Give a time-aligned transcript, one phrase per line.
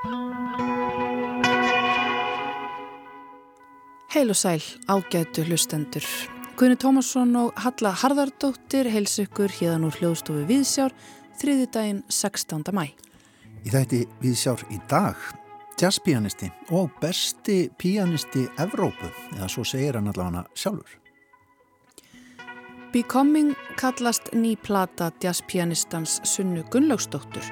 [0.00, 0.16] Heil
[4.32, 6.00] og sæl, ágætu hlustendur.
[6.56, 10.88] Guðni Tómasson og Halla Harðardóttir heils ykkur híðan úr hljóðstofu Viðsjár
[11.36, 12.64] þriði daginn 16.
[12.72, 12.96] mæ.
[13.60, 15.16] Í þætti Viðsjár í dag,
[15.76, 20.96] jazzpianisti og besti pianisti Evrópu, eða svo segir hann allavega sjálfur.
[22.92, 27.44] Becoming kallast ný plata jazzpianistans Sunnu Gunnlaugsdóttur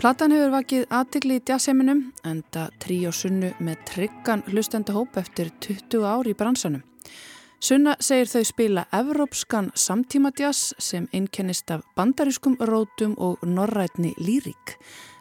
[0.00, 5.52] Platan hefur vakið aðtikli í jazzheiminum en það trí og sunnu með tryggan hlustendahóp eftir
[5.64, 6.82] 20 ár í bransanum.
[7.64, 14.74] Sunna segir þau spila evrópskan samtíma jazz sem einkennist af bandarískum rótum og norrætni lírik.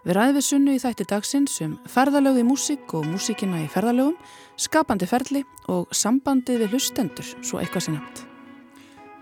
[0.03, 4.19] Við ræðum við sunnu í þætti dagsins um ferðalög í músík og músíkina í ferðalögum,
[4.59, 8.32] skapandi ferli og sambandi við hlustendur, svo eitthvað sem nefnt.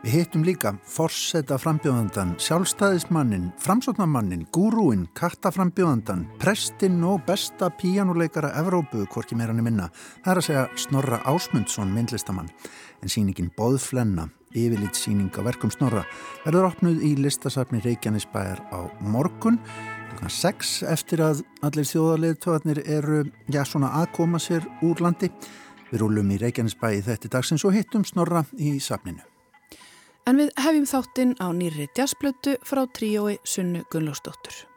[0.02, 9.38] Við hittum líka forsetta frambjóðandan, sjálfstæðismannin, framsóknarmannin, gúrúin, kattaframbjóðandan, prestinn og besta píjánuleikara Evrópu, hvorki
[9.38, 9.92] meira er minna.
[10.26, 12.50] Það er að segja Snorra Ásmundsson, myndlistamann.
[13.06, 16.02] En síningin Bóðflenna, yfirlít síning á verkum Snorra,
[16.48, 19.62] verður opnuð í listasafni Reykjanesbæjar á morgun.
[20.10, 25.30] Klukkan 6 eftir að allir þjóðarleðtöðarnir eru, já, svona aðkoma sér úr landi.
[25.94, 29.31] Við rúlum í Reykjanesbæji þetta dagsins og hittum Snorra í safninu.
[30.30, 34.71] En við hefjum þáttinn á nýri jazzblötu frá tríói Sunnu Gunnlósdóttur.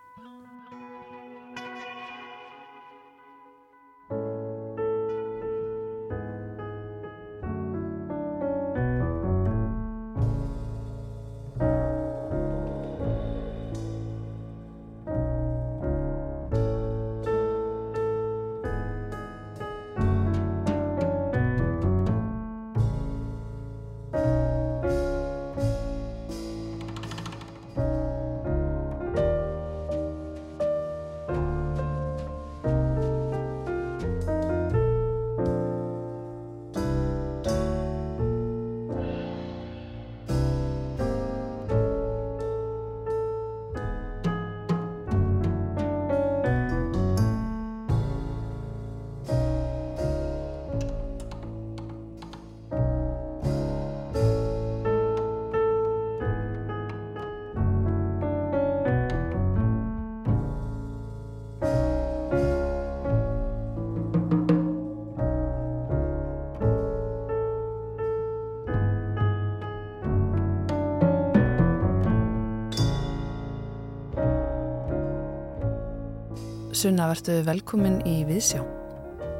[76.85, 78.59] Sunna, verðu velkomin í Viðsjá.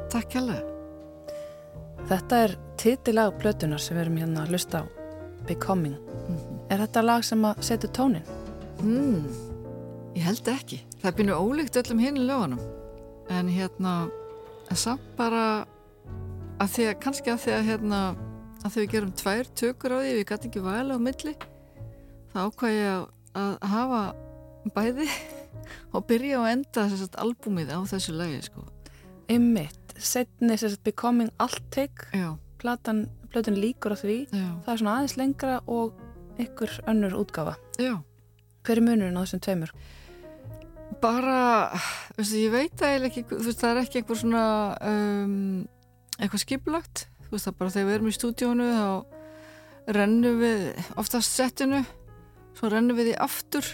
[0.09, 0.55] Takk hjálpa.
[2.09, 4.83] Þetta er titilag blötunar sem við erum hérna að hlusta á,
[5.45, 5.93] Becoming.
[5.93, 6.55] Mm -hmm.
[6.73, 8.25] Er þetta lag sem að setja tónin?
[8.81, 9.29] Mm,
[10.15, 10.79] ég held ekki.
[11.03, 12.59] Það byrju ólíkt öllum hinn í lögunum.
[13.29, 14.09] En hérna,
[14.71, 15.67] en samt bara
[16.59, 18.15] að því að, kannski að því að hérna,
[18.65, 21.35] að því við gerum tvær tökur á því, við gæti ekki væla á milli,
[22.33, 24.15] þá ákvæði ég að hafa
[24.73, 25.09] bæði
[25.93, 28.65] og byrja og enda sagt, albúmið á þessu lagi sko.
[29.31, 32.09] Ymmitt, setni sagt, Becoming Alltake
[32.61, 34.47] platan, platan líkur á því Já.
[34.65, 35.95] það er svona aðeins lengra og
[36.41, 38.01] ykkur önnur útgafa Já.
[38.65, 39.73] hver er munurinn á þessum tveimur?
[41.01, 41.39] Bara
[42.17, 44.45] veistu, ég veit að ekki, veist, það er ekki einhver svona
[44.81, 45.65] um,
[46.19, 50.63] eitthvað skiplagt þú veist það bara þegar við erum í stúdíónu þá rennum við
[50.97, 51.83] oftast settinu
[52.55, 53.71] svo rennum við því aftur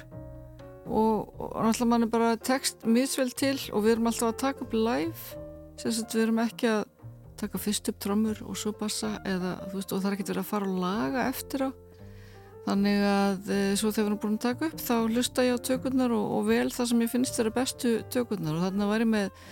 [0.91, 4.65] og, og náttúrulega mann er bara text misvel til og við erum alltaf að taka
[4.65, 5.37] upp live.
[5.81, 6.83] Sérstænt, við erum ekki að
[7.41, 10.51] taka fyrst upp trommur og svo bassa eða, veist, og það er ekki verið að
[10.51, 11.69] fara og laga eftir á.
[12.67, 15.65] Þannig að e, svo þegar við erum búin að taka upp þá lusta ég á
[15.65, 18.59] tökurnar og, og vel það sem ég finnst þeirra bestu tökurnar.
[18.59, 19.43] Og þannig að væri með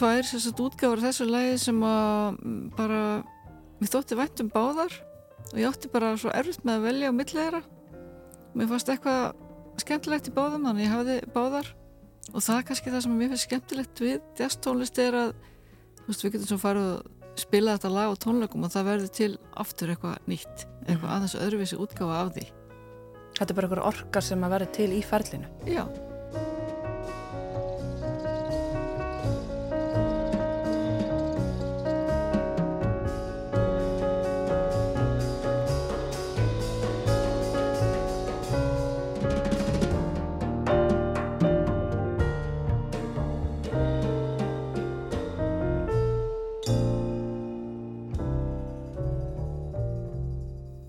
[0.00, 2.40] tvær sérstænt útgáður þessu lægi sem að
[2.76, 3.02] bara
[3.80, 5.02] við þótti vænt um báðar.
[5.50, 7.62] Og ég átti bara svo erfitt með að velja á millegra
[8.56, 9.48] mér fannst eitthvað
[9.84, 11.70] skemmtilegt í báðum þannig ég hafði báðar.
[12.30, 15.32] Og það er kannski það sem mér finnst skemmtilegt við jazztónlist er að
[16.06, 19.30] veist, við getum svo farið að spila þetta lag á tónleikum og það verður til
[19.62, 21.14] aftur eitthvað nýtt eitthvað mm.
[21.16, 22.46] aðeins öðruvísi útgáfa af því.
[23.38, 25.52] Þetta er bara eitthvað orkar sem að verður til í ferlinu.
[25.70, 25.84] Já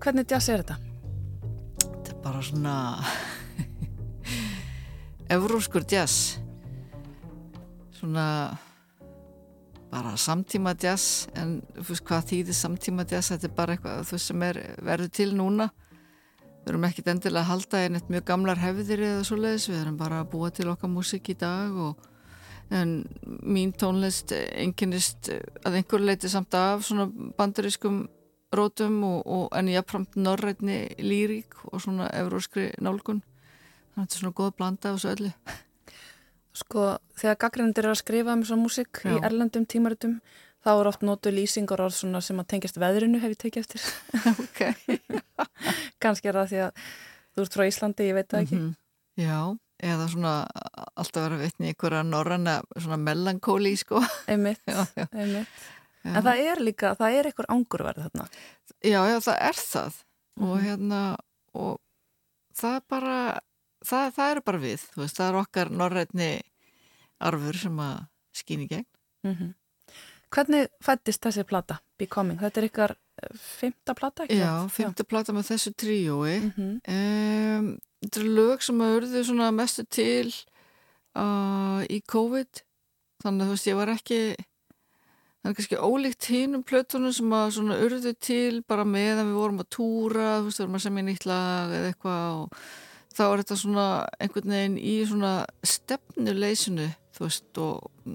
[0.02, 0.74] Hvernig jazz er þetta?
[1.78, 2.76] Þetta er bara svona
[5.36, 6.40] Evróskur jazz
[8.00, 8.26] svona
[9.92, 14.16] bara samtíma jazz en þú veist hvað þýðir samtíma jazz þetta er bara eitthvað þú
[14.16, 15.68] veist sem er verður til núna.
[16.62, 19.84] Við erum ekkit endilega að halda einn eitt mjög gamlar hefðir eða svo leiðis, við
[19.84, 22.08] erum bara að búa til okkar músik í dag og
[22.72, 23.04] en
[23.44, 25.30] mín tónlist enginnist
[25.62, 27.06] að einhver leiti samt af svona
[27.38, 28.02] bandarískum
[28.52, 33.22] rótum og, og en aðpramt norrætni lírík og svona euróskri nálgun.
[33.92, 35.32] Þannig að þetta er svona góð blanda af þessu öllu.
[36.52, 40.18] Sko, þegar gaggrindir er að skrifa um svona músik í erlendum tímaritum
[40.62, 43.88] þá er oft nótu lýsingar orð svona sem að tengjast veðrinu hef ég tekið eftir.
[44.44, 44.60] Ok.
[46.02, 46.86] Kanski er það því að
[47.32, 48.58] þú ert frá Íslandi, ég veit það ekki.
[48.60, 48.78] Mm -hmm.
[49.22, 49.58] Já,
[49.92, 50.34] eða svona
[50.96, 54.02] alltaf vera veitni í einhverja norranna svona melankóli, sko.
[54.26, 55.06] Einmitt, já, já.
[55.12, 55.48] einmitt
[56.02, 56.16] Já.
[56.16, 58.24] En það er líka, það er einhver ángurverð þarna
[58.82, 60.98] Já, já, það er það mm og hérna
[61.52, 61.74] og
[62.56, 63.16] það bara
[63.84, 66.30] það, það eru bara við, þú veist, það er okkar norrætni
[67.22, 67.98] arfur sem að
[68.36, 68.88] skýni gegn.
[69.26, 69.52] Mm -hmm.
[70.32, 72.40] Hvernig fættist þessi plata, Becoming?
[72.40, 72.90] Þetta er ykkar
[73.22, 74.38] eh, fymta plata, ekki?
[74.38, 76.40] Já, fymta plata með þessu tríói.
[76.40, 76.80] Mm -hmm.
[77.58, 80.34] um, þetta er lög sem að örðu svona mestu til
[81.14, 82.62] uh, í COVID,
[83.22, 84.36] þannig að þú veist, ég var ekki...
[85.42, 89.38] Það er kannski ólíkt hinn um plötunum sem að svona urðu til bara meðan við
[89.40, 92.60] vorum að túra, þú veist, við vorum að semja nýtt lag eða eitthvað og
[93.12, 93.86] þá er þetta svona
[94.22, 95.32] einhvern veginn í svona
[95.66, 96.86] stefnuleysinu
[97.16, 98.06] þú veist og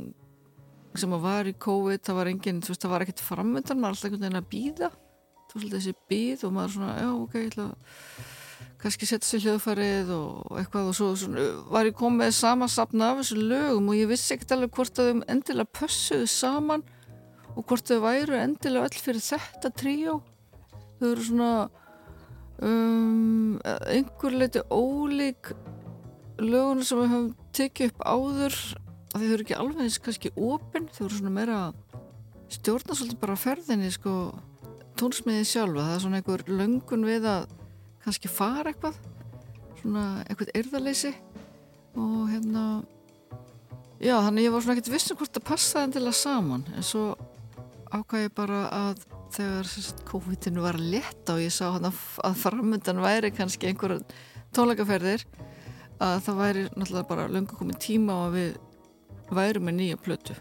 [0.98, 3.98] sem að var í COVID það var enginn, þú veist það var ekkert framöndan maður
[3.98, 4.92] alltaf einhvern veginn að býða
[5.52, 8.34] þú veist þessi býð og maður svona já ok, ég ætla að
[8.82, 10.92] kannski setja sér hljóðfærið og eitthvað.
[10.92, 14.76] Og svo svona, var ég komið samansapna af þessu lögum og ég vissi ekkert alveg
[14.78, 16.86] hvort að þau endilega pössuðu saman
[17.58, 20.20] og hvort þau væru endilega öll fyrir þetta tríó.
[21.00, 21.52] Þau eru svona
[22.62, 23.58] um,
[23.90, 25.52] einhver leiti ólík
[26.38, 28.58] löguna sem við höfum tekið upp áður.
[29.16, 31.62] Þau eru ekki alveg eins kannski ofinn, þau eru svona meira
[32.54, 34.14] stjórna svolítið bara ferðinni sko
[34.98, 37.50] tónsmiðið sjálfa, það er svona einhver löngun við að
[38.06, 39.00] kannski fara eitthvað
[39.82, 41.12] svona eitthvað erðarleysi
[41.98, 42.64] og hérna
[44.02, 46.64] já þannig ég var svona ekkert vissum hvort það passaði að saman.
[46.78, 47.10] En svo
[47.94, 49.04] ákvæði bara að
[49.36, 49.70] þegar
[50.10, 54.04] COVID-19 var leta og ég sá hann að framöndan væri kannski einhverjum
[54.56, 55.26] tónleikaferðir
[56.04, 58.52] að það væri náttúrulega bara löngu komið tíma að við
[59.38, 60.38] væri með nýja plötu.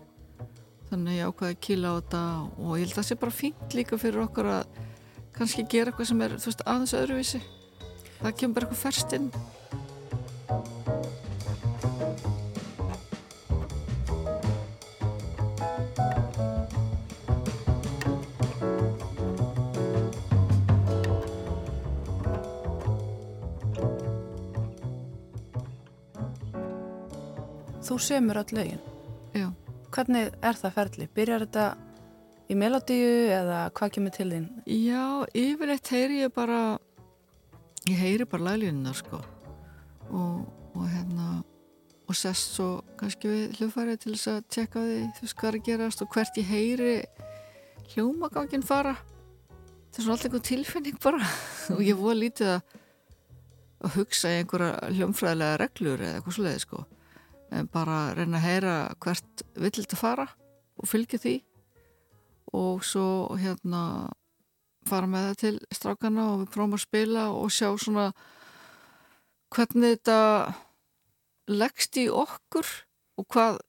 [0.91, 2.23] Þannig ég ákvaði að kýla á þetta
[2.63, 4.81] og ég held að það sé bara fínt líka fyrir okkur að
[5.37, 7.41] kannski gera eitthvað sem er veist, aðeins öðruvísi.
[8.21, 9.11] Það kemur bara eitthvað færst
[27.87, 28.81] þú semur all lögin
[29.37, 29.51] Já.
[29.95, 31.09] hvernig er það ferli?
[31.15, 31.67] Byrjar þetta
[32.51, 34.47] í melodíu eða hvað kemur til þín?
[34.67, 36.79] Já, yfirleitt heyri ég bara
[37.87, 39.21] ég heyri bara laglínunar sko
[40.11, 41.43] og, og hérna
[42.07, 46.03] og sest svo kannski við hljóðfærið til þess að tjekka því þú er að gerast
[46.03, 46.97] og hvert ég heyri
[47.95, 51.23] hljómagangin fara það er svona alltaf einhvern tilfinning bara
[51.75, 52.77] og ég voru lítið að
[53.85, 56.85] að hugsa í einhverja hljómfræðilega reglur eða eitthvað sluðið sko
[57.73, 60.27] bara reyna að heyra hvert vill þetta fara
[60.77, 61.37] og fylgja því.
[62.57, 63.83] Og svo hérna
[64.87, 68.11] fara með það til strákana og við prófum að spila og sjá svona
[69.55, 70.19] hvernig þetta
[71.51, 72.69] leggst í okkur
[73.17, 73.61] og hvað,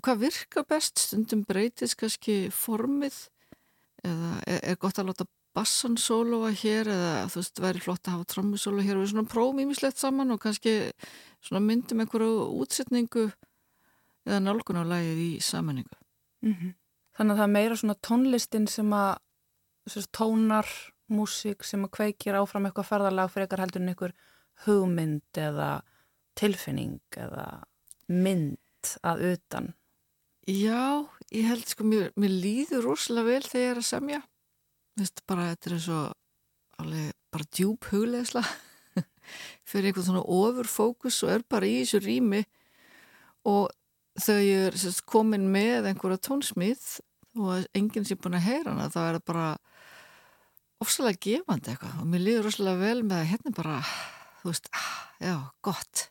[0.00, 1.02] hvað virka best.
[1.02, 3.26] Stundum breytist kannski formið
[4.06, 5.28] eða er gott að láta
[5.60, 9.28] bassan sólóa hér eða þú veist, væri flott að hafa trommusólu hér og við svona
[9.28, 10.76] prófum ímislegt saman og kannski
[11.44, 13.26] svona myndum einhverju útsetningu
[14.28, 15.96] eða nálgun á lægið í sammenningu.
[16.40, 16.72] Mm -hmm.
[17.16, 19.18] Þannig að það er meira svona tónlistin sem að
[19.88, 20.68] sérst, tónar
[21.08, 24.14] músík sem að kveikir áfram eitthvað ferðarlag fyrir eitthvað heldur en einhver
[24.64, 25.82] hugmynd eða
[26.34, 27.62] tilfinning eða
[28.08, 29.74] mynd að utan.
[30.46, 34.22] Já, ég held sko, mér, mér líður rosalega vel þegar ég er að semja
[35.00, 36.00] veist, bara þetta er svo
[36.80, 38.42] alveg bara djúb huglegsla
[39.68, 42.42] fyrir einhvern svona ofurfókus og er bara í þessu rými.
[43.48, 43.70] Og
[44.28, 47.00] ég er sérst, komin með einhverja tónsmið
[47.40, 49.48] og enginn sé búin að heyra hana þá er það bara
[50.80, 52.00] ofsalega gefandi eitthvað.
[52.02, 53.76] Og mér líður ofsalega vel með að hérna bara
[54.40, 56.06] þú veist, ah, já, gott.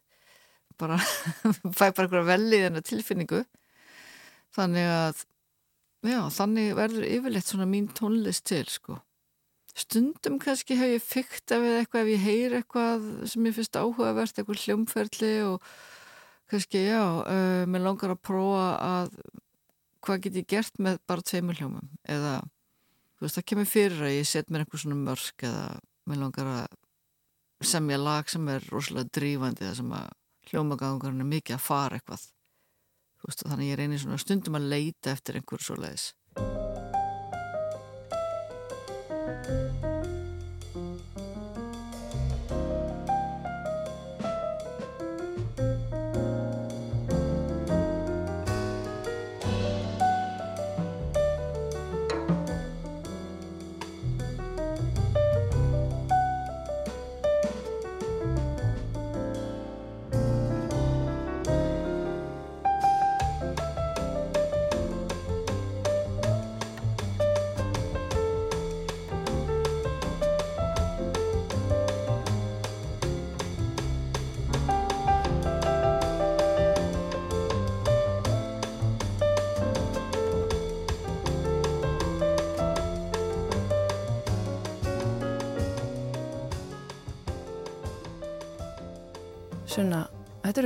[0.79, 1.00] Bara
[1.77, 3.43] fæ bara einhverja velli þennan tilfinningu.
[4.55, 5.25] Þannig að
[6.08, 9.01] Já, þannig verður yfirleitt svona mín tónlist til sko.
[9.75, 14.39] Stundum kannski hef ég fyrkt af eitthvað ef ég heyr eitthvað sem ég finnst áhugavert,
[14.39, 15.68] eitthvað hljómferðli og
[16.50, 19.12] kannski já, uh, mér langar að prófa að
[20.06, 22.39] hvað get ég gert með bara tveimur hljómum eða
[23.20, 25.65] þú veist það kemur fyrir að ég set mér einhver svona mörsk eða
[26.10, 30.08] mér langar að semja lag sem er rosalega drífandi eða sem að
[30.50, 32.24] hljómagangurinn er mikið að fara eitthvað
[33.26, 36.14] veist, þannig ég reynir svona stundum að leita eftir einhver svo leiðis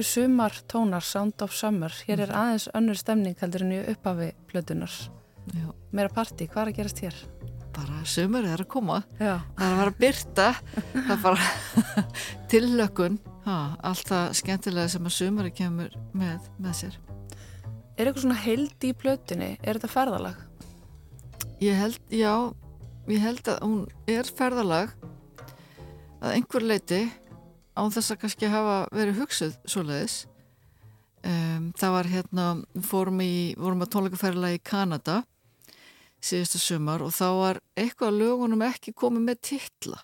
[0.04, 1.92] eru sumar tónar, Sound of Summer.
[2.08, 2.38] Hér er mhm.
[2.38, 4.92] aðeins önnur stemning heldur en í upphafi plötunar.
[5.54, 5.70] Já.
[5.96, 7.20] Meira parti, hvað er að gerast hér?
[7.74, 8.98] Bara sumar er að koma.
[9.16, 9.40] Já.
[9.56, 10.48] Það er að vera byrta.
[10.92, 11.48] það er bara
[12.52, 13.18] tillökun.
[13.46, 17.00] Allt það skemmtilega sem að sumari kemur með, með sér.
[17.96, 19.50] Er eitthvað svona held í plötunni?
[19.64, 20.44] Er þetta ferðalag?
[21.64, 22.34] Ég held, já,
[23.08, 23.82] ég held að hún
[24.12, 24.96] er ferðalag
[26.24, 27.06] að einhver leiti
[27.74, 30.18] á þess að kannski hafa verið hugsuð svoleiðis.
[31.24, 32.48] Um, það var hérna
[32.84, 35.22] fórum, í, fórum að tónleikaferðila í Kanada
[36.24, 40.02] síðustu sumar og þá var eitthvað lögunum ekki komið með titla.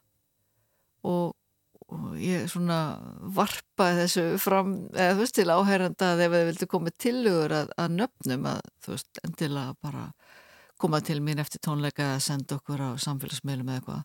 [1.08, 1.36] Og,
[1.92, 2.80] og ég svona
[3.36, 7.74] varpaði þessu fram eða þú veist til áherranda að ef þið vildi komið tilugur að,
[7.80, 10.06] að nöfnum að þú veist endilega bara
[10.80, 14.04] koma til mín eftir tónleika eða senda okkur á samfélagsmiðlum eða eitthvað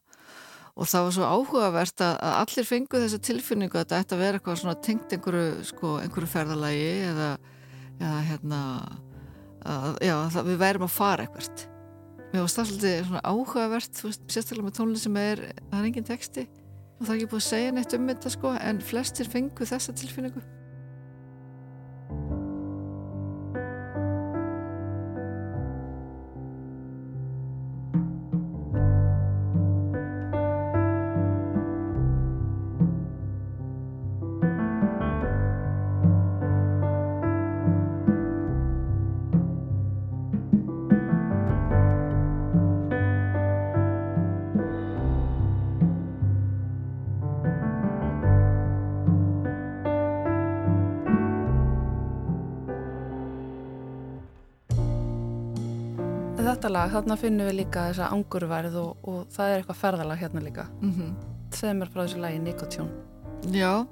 [0.74, 4.24] og það var svo áhugavert að, að allir fengu þessa tilfinningu að þetta ætti að
[4.24, 7.28] vera eitthvað svona tengt einhverju, sko, einhverju ferðalagi eða,
[8.00, 8.64] eða hérna
[9.62, 11.68] að, já, það, við værim að fara eitthvað
[12.34, 16.44] mér var stafsaldið svona áhugavert veist, sérstaklega með tónlið sem er það er engin texti
[16.98, 19.94] og það er ekki búið að segja neitt um þetta sko en flestir fengu þessa
[19.94, 20.42] tilfinningu
[56.48, 60.42] þetta lag, þarna finnum við líka þessa angurverð og, og það er eitthvað ferðalag hérna
[60.44, 60.66] líka.
[60.80, 61.14] Mm -hmm.
[61.54, 62.90] segð mér frá þessu lagi Nikotjón.
[63.52, 63.86] Já.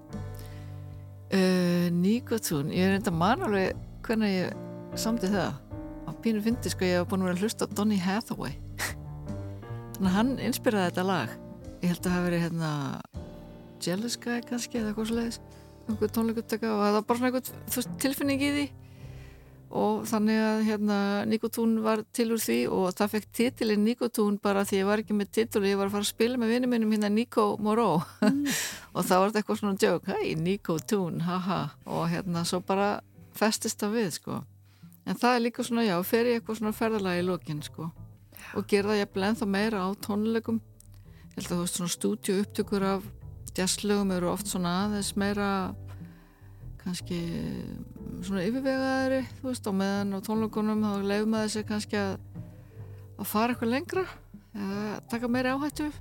[1.32, 4.52] Uh, Nikotjón ég er enda manalveg hvernig ég
[4.94, 5.52] samti það.
[6.09, 8.54] Á pínu fyndi sko ég hef búin að vera að hlusta á Donny Hathaway.
[9.94, 11.28] Þannig að hann inspiraði þetta lag.
[11.82, 13.00] Ég held að það hef verið hérna
[13.82, 15.40] Jealous Guy kannski eða eitthvað sliðis
[15.88, 18.66] einhver tónleikuttöka og það var bara svona einhver tilfinning í því
[19.72, 20.96] og þannig að hérna
[21.28, 25.16] Nikotún var til úr því og það fekk titilinn Nikotún bara því ég var ekki
[25.16, 28.42] með titul ég var að fara að spila með vinnum minnum hérna Nico Moró mm.
[28.94, 31.62] og það var eitthvað svona djók, hei Nikotún, haha.
[31.88, 32.98] Og hérna svo bara
[33.36, 34.42] festist það við sko.
[35.08, 37.88] En það er líka svona, já, fer ég eitthvað svona ferðalagi í lókin sko.
[38.58, 40.60] Og gerða ég bleið ennþá meira á tónleikum.
[41.32, 43.08] Ég held að þú veist svona stúdíu upptökur af
[43.56, 45.48] jazzlögum eru oft svona aðeins meira
[46.82, 51.98] kannski mm, svona yfirvegaðari þú veist, á meðan á tónleikunum þá lefum maður sér kannski
[52.00, 52.16] að
[53.18, 54.06] að fara eitthvað lengra
[54.52, 55.94] eða taka meiri áhættu mm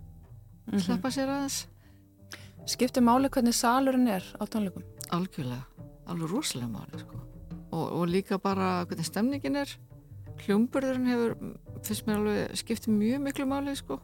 [0.71, 0.79] -hmm.
[0.85, 1.67] sleppa sér aðeins
[2.65, 4.83] Skiptir máli hvernig salurinn er á tónleikum?
[5.09, 5.65] Algjörlega,
[6.05, 7.15] alveg rosalega máli sko.
[7.71, 9.79] og, og líka bara hvernig stemningin er
[10.45, 11.35] hljómburðurinn hefur
[11.83, 14.00] fyrst mér alveg skiptið mjög miklu máli sko.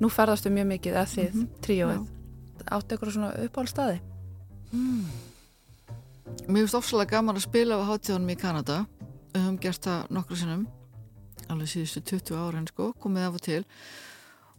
[0.00, 1.60] Nú ferðastu mjög mikið að þið, mm -hmm.
[1.60, 2.14] tríóið
[2.70, 4.00] áttu ykkur svona uppáhaldstaði?
[4.74, 5.04] Mm.
[6.48, 8.80] Mér finnst ofsalega gaman að spila á hátíðunum í Kanada.
[9.30, 10.64] Við höfum gert það nokkru sinnum
[11.52, 13.62] alveg síðustu 20 árin sko, komið af og til.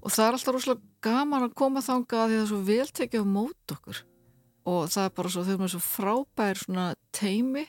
[0.05, 3.25] Og það er alltaf rosalega gaman að koma þanga að því það er svo veltekið
[3.25, 4.01] á mót okkur.
[4.65, 7.65] Og það er bara svo, þau erum svo frábær svona teimi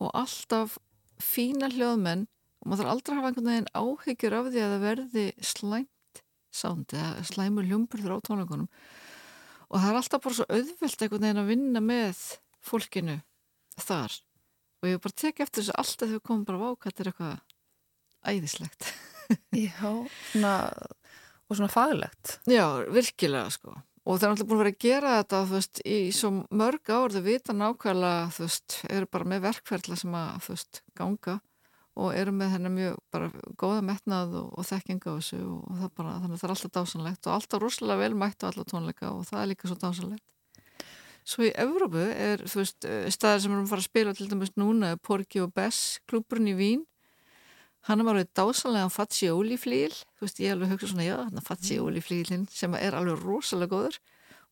[0.00, 0.78] og alltaf
[1.22, 2.26] fína hljóðmenn.
[2.60, 6.22] Og maður þarf aldrei að hafa einhvern veginn áhyggjur af því að það verði slæmt
[6.54, 8.68] sánd eða slæmur hljómburður á tónleikunum
[9.70, 12.20] og það er alltaf bara svo auðvelt einhvern veginn að vinna með
[12.64, 13.16] fólkinu
[13.80, 14.18] þar.
[14.82, 17.34] Og ég bara tekið eftir þessu alltaf þegar komum bara er eitthvað
[18.34, 18.92] æðislegt.
[19.66, 19.90] Já,
[20.32, 20.54] svona,
[21.48, 22.38] og svona faglegt.
[22.50, 23.78] Já, virkilega sko.
[24.04, 27.14] Og það er alltaf búin að vera að gera þetta veist, í svo mörg ár.
[27.14, 31.38] Þau vita nákvæmlega, þú veist, eru bara með verkferðla sem að, veist, ganga
[31.94, 35.90] og eru með hennar mjög bara góða metnað og, og þekkinga á þessu og það
[36.00, 39.10] bara, þannig að það er alltaf dásanlegt og alltaf rosalega vel mætt á alla tónleika
[39.12, 40.24] og það er líka svo dásanlegt
[41.24, 42.84] Svo í Evrópu er, þú veist,
[43.14, 46.56] staðir sem erum að fara að spila til dæmis núna, Porgy og Bess klúburinn í
[46.58, 46.82] Vín.
[47.88, 49.94] Hann er alveg dásanlega Faccioli flíl.
[50.18, 52.96] Þú veist, ég er alveg að hugsa svona, já, hann er Faccioli flílinn sem er
[52.98, 53.96] alveg rosalega góður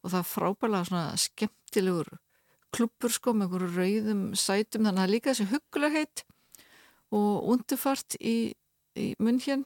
[0.00, 2.12] og það er frábæðilega svona skemmtilegur
[2.72, 6.22] klubbur sko með einhverju rauðum sætum, þannig að það er líka þessi hugulegheit
[7.12, 8.52] og undifart í,
[8.96, 9.64] í hér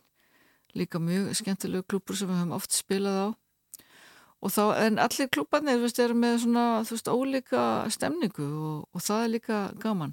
[0.77, 3.29] líka mjög skemmtilegu klubbur sem við höfum oft spilað á
[4.45, 5.31] og þá, en allir
[5.81, 10.13] veist, eru með svona, þú veist, ólíka stemningu og, og það er líka gaman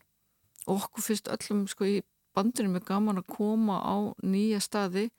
[0.63, 1.98] og okkur fyrst öllum sko í
[2.34, 5.10] bandinu með gaman að koma á nýja staði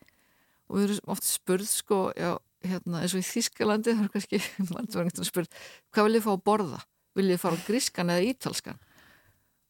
[0.68, 2.32] og við erum oft spurð sko, já,
[2.64, 4.42] hérna, eins og í Þískalandi það er kannski,
[4.72, 6.82] mann var einhvern spurð hvað vil ég fá að borða?
[7.14, 8.80] Vil ég fara á grískan eða ítalskan?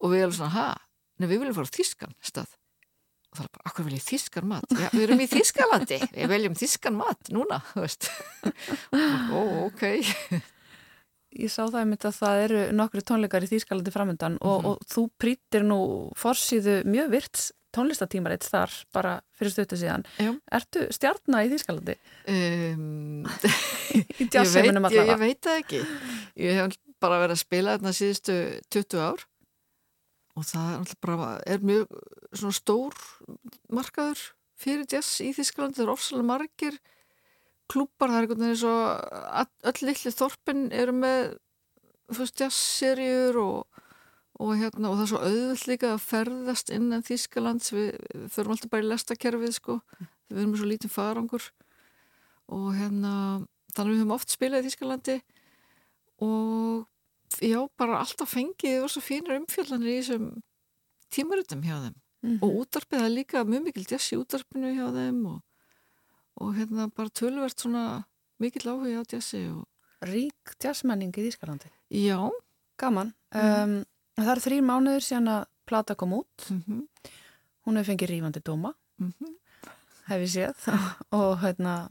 [0.01, 0.69] Og við erum svona, ha?
[1.19, 2.55] Nei, við viljum fara á Þískan stað
[3.35, 4.75] og það er bara, akkur vil ég Þískan mat?
[4.79, 8.11] Já, við erum í Þískalandi, við viljum Þískan mat núna, þú veist
[9.35, 9.87] Ó, ok
[11.35, 14.71] Ég sá það einmitt að það eru nokkru tónleikar í Þýskalandi framöndan og, mm -hmm.
[14.71, 15.81] og þú prítir nú
[16.15, 20.05] forsýðu mjög virts tónlistatímaritt þar bara fyrir stötu síðan.
[20.23, 20.31] Já.
[20.55, 21.97] Ertu stjarnar í Þýskalandi?
[22.31, 23.27] Um,
[24.23, 25.11] í jazzseimunum allavega?
[25.11, 25.81] Ég, ég veit það ekki.
[26.45, 28.37] Ég hef bara verið að spila þarna síðustu
[28.71, 29.27] 20 ár
[30.35, 31.93] og það bara, er mjög
[32.35, 32.97] svona stór
[33.73, 34.23] markaður
[34.59, 35.79] fyrir jazz í Þýskalandi.
[35.79, 36.79] Það er ofsalega margir
[37.71, 38.75] klúpar, það er einhvern veginn svo
[39.71, 41.21] öll litli þorpin eru með
[42.13, 43.83] jazzserjur og,
[44.39, 48.57] og, hérna, og það er svo auðvill líka að ferðast innan Þískalands við, við förum
[48.57, 49.79] alltaf bara í lestakerfið sko,
[50.29, 51.49] við erum svo lítið farangur.
[52.53, 53.15] Og hérna
[53.73, 55.17] þannig að við höfum oft spilað í Þískalandi
[56.25, 56.85] og
[57.41, 60.43] já, bara alltaf fengið og svo fínir umfjallanir í þessum
[61.11, 62.43] tímarutum hjá þeim mm -hmm.
[62.43, 65.43] og útarpið, það er líka mjög mikil jazz í útarpinu hjá þeim og
[66.41, 68.05] og hérna bara tölvert svona
[68.43, 69.67] mikill áhuga á jazzi og...
[70.05, 72.19] Rík jazzmenning í Ískalandi Já
[72.77, 73.41] Gaman mm.
[73.41, 73.85] um,
[74.19, 76.83] Það eru þrý mánuður síðan að plata kom út mm -hmm.
[77.65, 79.35] Hún hefur fengið rífandi dóma -hmm.
[80.07, 80.75] hef ég séð
[81.19, 81.89] og hérna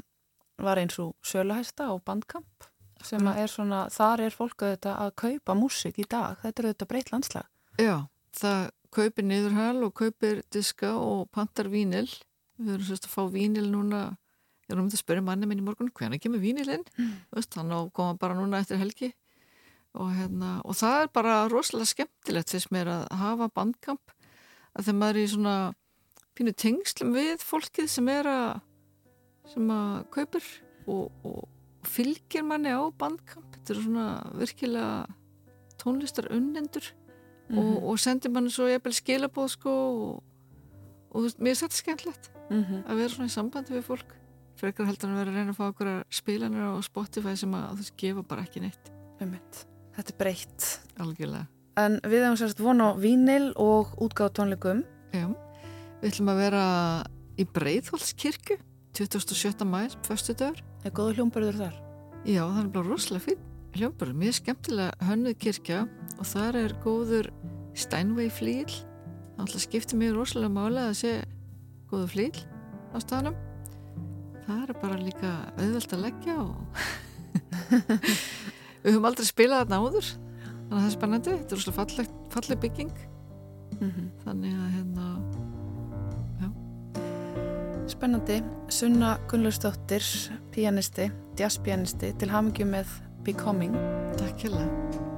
[0.57, 2.63] var eins og söluhæsta og bandkamp
[3.03, 6.91] sem er svona, þar er fólk að, að kaupa músik í dag, þetta er auðvitað
[6.91, 7.49] breytt landslag.
[7.81, 7.95] Já,
[8.37, 8.61] það
[8.93, 12.07] kaupir niðurhæl og kaupir diska og pantar vínil
[12.59, 14.03] við erum sérst að fá vínil núna.
[14.67, 17.13] Ég var um að spyrja manni minn í morgun hvernig kemur vínilinn mm.
[17.57, 19.11] hann koma bara núna eftir helgi.
[19.93, 24.13] Og, hérna, og það er bara rosalega skemmtilegt fyrst mér að hafa bandkamp.
[24.73, 25.57] Að þegar maður er í svona
[26.33, 28.47] pínu tengslum við fólkið sem er að
[29.51, 30.47] sem að kaupir
[30.87, 31.43] og, og
[31.87, 34.07] fylgir manni á bandkamp þetta er svona
[34.39, 35.05] virkilega
[35.81, 37.59] tónlistar unnendur mm -hmm.
[37.59, 37.83] og, mhm.
[37.83, 40.23] og sendir manni svo bel skilabóð sko og,
[41.11, 42.83] og mér er þetta skemmtilegt mm -hmm.
[42.87, 44.15] að vera svona í sambandi við fólk
[44.55, 47.91] frekar heldur að vera að reyna að fá okkur spilanir á Spotify sem að þú
[47.97, 48.91] gefa bara ekki neitt
[49.21, 49.67] Ummitt.
[49.95, 55.27] Þetta er breytt Algjörlega En við hefum sérst von á Vínil og útgáð tónleikum Já,
[56.01, 56.65] við ætlum að vera
[57.37, 58.57] í Breitholtskirkju
[58.93, 59.65] 27.
[59.65, 60.33] mæs, förstu
[60.83, 61.75] dögur Er góðu hljómburður þar?
[62.23, 65.85] Já, það er bara rosalega finn hljómburður er skemmtilega hönnuð kirkja
[66.19, 67.31] og þar er góður
[67.73, 68.69] Steinway flíl
[69.37, 71.13] Það skiptir mér rosalega mála að sé
[71.89, 72.37] góðu flíl
[72.93, 73.35] á staðnum.
[74.45, 76.51] Það er bara líka auðvelt að leggja og
[78.83, 80.07] við höfum aldrei spilað þarna áður.
[80.13, 82.93] Þannig að það er spennandi, þetta er úrslega falleg bygging.
[83.73, 84.07] Mm -hmm.
[84.23, 85.05] þannig að hérna
[87.89, 88.37] Spennandi,
[88.69, 90.03] Sunna Gunnlaugsdóttir
[90.53, 92.93] pianisti, jazzpianisti til hafmyggjum með
[93.25, 93.75] Becoming.
[94.19, 95.12] Takk hjá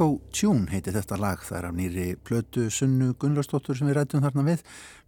[0.00, 4.44] Nico Tune heitir þetta lag þar af nýri plötu Sunnu Gunnlaustóttur sem við rættum þarna
[4.46, 4.62] við.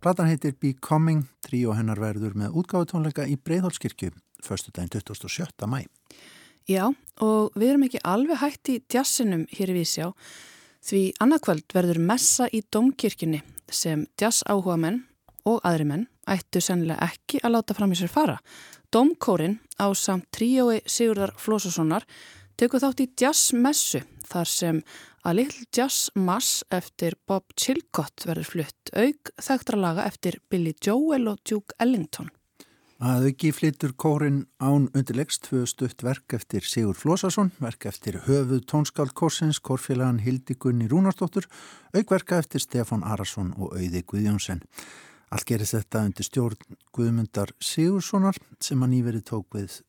[0.05, 4.11] Platan heitir Becoming, trí og hennar verður með útgáðutónleika í Breitholtskirkju,
[4.45, 5.65] förstu daginn 27.
[5.65, 5.87] mæ.
[6.69, 6.93] Já,
[7.25, 10.11] og við erum ekki alveg hægt í djassinum hér í Vísjá,
[10.85, 13.41] því annarkvöld verður messa í domkirkjunni
[13.73, 15.07] sem djass áhuga menn
[15.49, 18.37] og aðri menn ættu sennilega ekki að láta fram í sér fara.
[18.93, 22.05] Domkórin á samt tríói Sigurdar Flósussonar
[22.61, 24.83] tekur þátt í jazzmessu þar sem
[25.23, 31.29] að Little Jazz Mass eftir Bob Chilcott verður flutt auk þekktra laga eftir Billy Joel
[31.31, 32.33] og Duke Ellington.
[33.03, 38.61] Að auki flyttur kórin án undirlegst tvö stutt verk eftir Sigur Flósason, verk eftir höfuð
[38.71, 41.49] tónskáld Korsins, kórfélagan Hildigunni Rúnarsdóttur,
[41.91, 44.63] aukverka eftir Stefan Arason og Auði Guðjónsson.
[45.35, 49.81] Allt gerist þetta undir stjórn Guðmundar Sigurssonar sem hann íverið tók við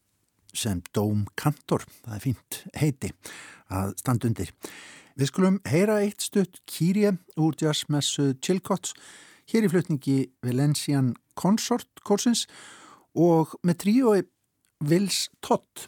[0.58, 1.86] sem dómkantor.
[2.06, 3.12] Það er fínt heiti
[3.74, 4.54] að standa undir.
[5.13, 8.96] Við skulum heyra eitt stutt kýrje úr jazzmessu Chilcotts
[9.52, 12.48] hér í flutningi Valencian Consort Korsins
[13.13, 14.22] og með tríói
[14.84, 15.88] Vils Tott.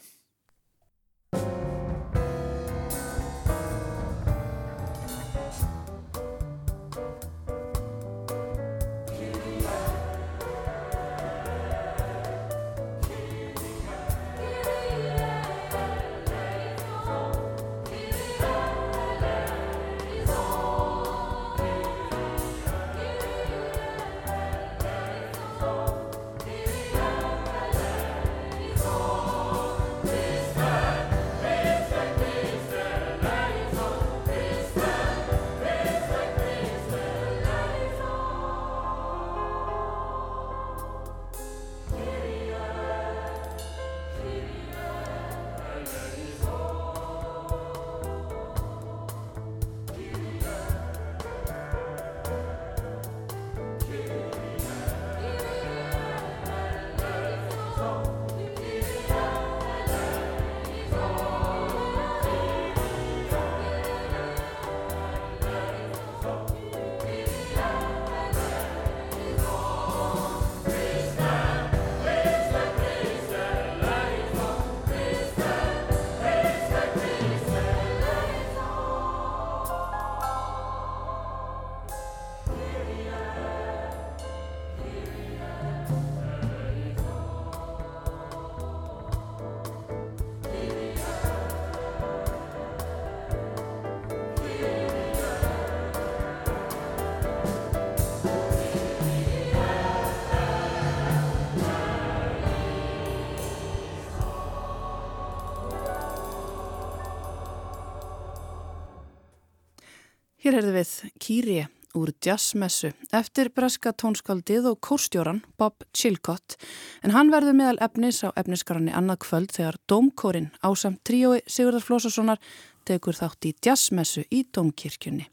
[110.46, 111.54] Hér herðu við Kýri
[111.98, 116.54] úr jazzmessu eftir breska tónskaldið og kórstjóran Bob Chilcott
[117.02, 122.38] en hann verður meðal efnis á efniskaranni annað kvöld þegar Dómkórin ásamt tríói Sigurðar Flósassonar
[122.86, 125.26] tekur þátt í jazzmessu í Dómkirkjunni.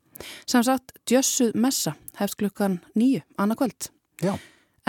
[0.50, 3.92] Samsagt Jössuð messa hefst klukkan nýju annað kvöld.
[4.26, 4.34] Já.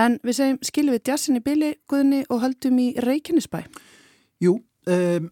[0.00, 3.60] En við segjum skilum við jazzin í byli, guðni og höldum í Reykjanesbæ.
[4.40, 4.56] Jú,
[4.88, 5.28] um,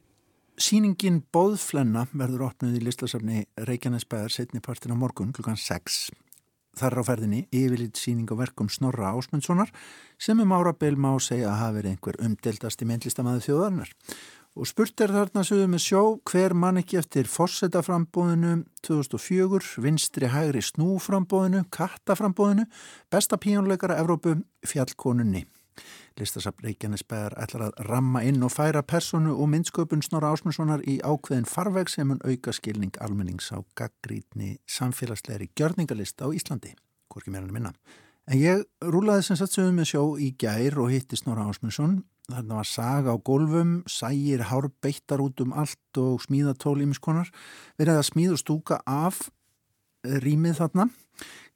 [0.61, 6.11] Sýningin Bóðflenna verður opnuð í listasafni Reykjanesbæðar setni partin á morgun klukkan 6.
[6.77, 9.73] Þar á ferðinni yfirlít síning og verkum Snorra Ásmundssonar
[10.21, 13.95] sem um árabeil má segja að hafi verið einhver umdeltast í myndlistamæðu þjóðarnar.
[14.53, 20.61] Og spurt er þarna sögðu með sjó hver mann ekki eftir fórsetaframbóðinu 2004, vinstri hægri
[20.69, 22.69] snúframbóðinu, kattaframbóðinu,
[23.09, 24.37] besta píjónleikara Evrópu,
[24.69, 25.47] fjallkonunni.
[26.20, 31.48] Listasafn Reykjanesbæðar ætlar að ramma inn og færa personu og myndsköpun Snorra Ásmundssonar í ákveðin
[31.48, 36.74] farveg sem mun auka skilning almennings á gaggrítni samfélagslegri gjörningalist á Íslandi,
[37.08, 37.74] hvorki meira en minna.
[38.30, 42.02] En ég rúlaði sem sagt sögum með sjó í gær og hitti Snorra Ásmundsson.
[42.30, 47.32] Þarna var saga á gólfum, sægir hár beittar út um allt og smíðatól ímiskonar.
[47.80, 49.24] Verið að smíða og stúka af
[50.02, 50.87] rýmið þarna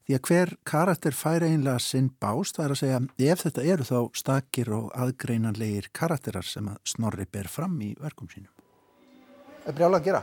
[0.07, 2.99] Því að hver karakter færi einlega sinn bást, það er að segja
[3.33, 8.31] ef þetta eru þá stakir og aðgreinanlegir karakterar sem að Snorri ber fram í verkum
[8.31, 8.53] sínum.
[9.67, 10.23] Er brjála að gera?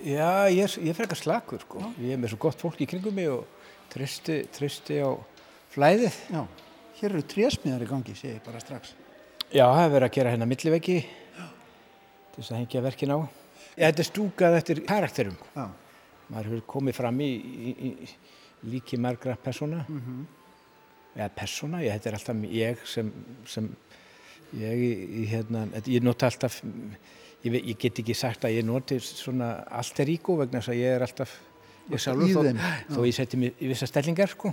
[0.00, 1.84] Já, ég, ég fer ekki að slakur sko.
[2.00, 3.44] Ég er með svo gott fólk í kringum mig og
[3.92, 5.20] tristi, tristi á
[5.76, 6.18] flæðið.
[6.32, 6.42] Já,
[7.02, 8.96] hér eru trésmiðar í gangi, sé ég bara strax.
[9.52, 13.18] Já, það er verið að gera hérna milliveggi til þess að hengja verkin á.
[13.76, 15.36] Já, þetta er stúkað eftir karakterum.
[15.52, 15.66] Já.
[16.32, 17.92] Maður hefur komið fram í, í, í
[18.62, 20.24] líki margra persóna mm -hmm.
[21.16, 23.12] eða persóna, ég, þetta er alltaf ég sem,
[23.46, 23.76] sem
[24.52, 26.62] ég, ég, hérna, ég nota alltaf
[27.42, 30.96] ég, ég get ekki sagt að ég noti svona alter ego vegna þess að ég
[30.96, 31.34] er alltaf
[31.90, 32.42] ég sjálfur þó,
[32.94, 34.52] þó ég seti mig í vissa stellingar sko.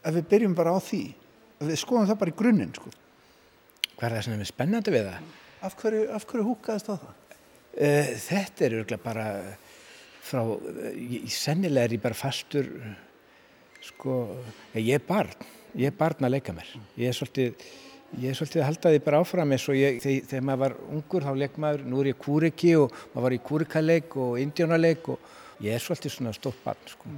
[0.00, 1.02] Ef við byrjum bara á því,
[1.60, 2.90] ef við skoðum það bara í grunninn, sko.
[3.96, 5.34] hvað er það sem er spennandi við það?
[5.60, 7.10] Af hverju, af hverju húkaðist á það?
[7.70, 9.26] Uh, þetta er örgulega bara
[10.24, 10.40] frá,
[10.96, 12.70] ég, sennilega er ég bara fastur
[13.84, 14.16] sko,
[14.74, 17.66] ég er barn ég er barn að leika mér ég er svolítið,
[18.20, 20.78] ég er svolítið að halda því bara áfram eins og ég, þegar, þegar maður var
[20.96, 25.12] ungur þá leik maður, nú er ég kúriki og maður var í kúrikaleik og indjónaleik
[25.14, 25.30] og
[25.64, 27.12] ég er svolítið svona stótt barn sko.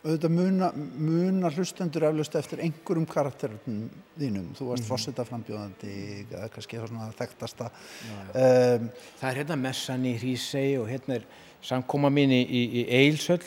[0.00, 3.82] Auðvitað muna, muna hlustendur eflaust eftir einhverjum karakterunum
[4.16, 4.46] þínum.
[4.56, 5.24] Þú varst mm -hmm.
[5.28, 5.96] frambjóðandi,
[6.32, 7.70] eða kannski svona þekktasta.
[8.32, 8.88] Um,
[9.20, 11.26] það er hérna messan í Hrísei og hérna er
[11.60, 13.44] samkoma mín í, í, í Eilsöll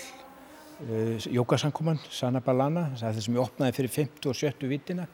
[0.83, 5.07] uh, jókasamkoman, Sana Balana það er það sem ég opnaði fyrir 50 og 70 vitina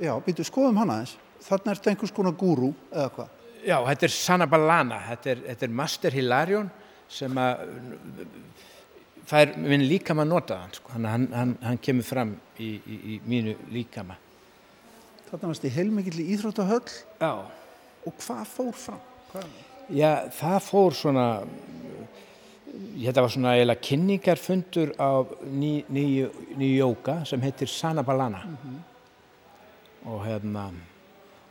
[0.00, 1.14] já, býtu, skoðum hana eins.
[1.44, 3.42] Þarna er þetta einhvers konar gúrú, eða hvað?
[3.64, 6.70] Já, þetta er Sana Balana, þetta er, þetta er Master Hilarion
[7.14, 7.64] sem að
[9.28, 10.94] það er minn líkama að nota hann, sko.
[10.96, 14.16] hann, hann, hann kemur fram í, í, í mínu líkama.
[15.30, 16.84] Þarna varst í heilmikill í Íþróttahöll
[17.20, 17.32] Já.
[18.04, 19.00] og hvað fór fram?
[19.32, 19.54] Hvað?
[19.92, 21.26] Já, það fór svona,
[22.72, 25.10] þetta var svona eiginlega kynningarfundur á
[25.46, 28.42] ný, nýju ný jóka sem heitir Sana Balana
[30.04, 30.70] og hérna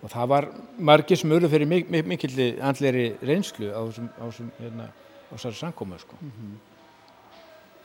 [0.04, 4.90] og það var margir sem urðu fyrir mik mik mikill andleri reynslu á þessum, hérna,
[4.92, 6.20] á þessari samkomu sko.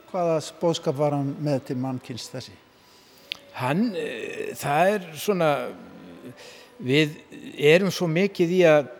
[0.09, 2.57] Hvaða bóðskap var hann með til mannkynst þessi?
[3.59, 5.51] Hann, e, það er svona,
[6.79, 7.17] við
[7.59, 8.91] erum svo mikið í að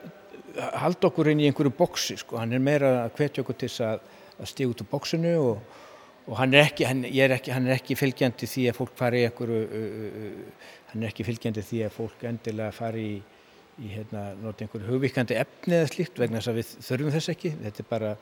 [0.83, 2.39] halda okkur inn í einhverju boksi, sko.
[2.39, 4.01] hann er meira að hvetja okkur til að,
[4.39, 5.79] að stíða út úr boksinu og,
[6.29, 9.23] og hann, er ekki, hann, er ekki, hann er ekki fylgjandi því að fólk fari
[9.23, 13.15] í einhverju, uh, uh, hann er ekki fylgjandi því að fólk endilega fari í,
[13.79, 17.55] í hérna, nota einhverju hugvíkandi efni eða slíkt vegna þess að við þurfum þess ekki,
[17.65, 18.17] þetta er bara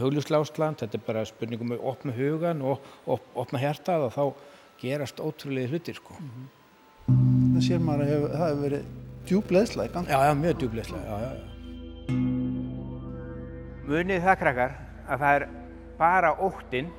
[0.00, 4.24] hugljuslástland, þetta er bara spurningum að opna hugan og op, opna hjartað og þá
[4.80, 6.16] gerast ótrúlega hlutir sko.
[7.06, 8.84] Það sér maður að hef, það hefur verið
[9.28, 10.10] djúb leðsla í gang.
[10.10, 11.32] Já, já, mjög já.
[13.90, 14.76] Munið það krakkar
[15.10, 15.46] að það er
[15.98, 16.90] bara óttinn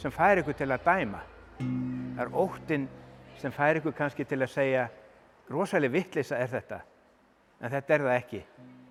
[0.00, 1.22] sem fær ykkur til að dæma.
[1.58, 2.86] Það er óttinn
[3.40, 4.86] sem fær ykkur kannski til að segja
[5.52, 6.80] rosalega vittlisa er þetta,
[7.60, 8.40] en þetta er það ekki.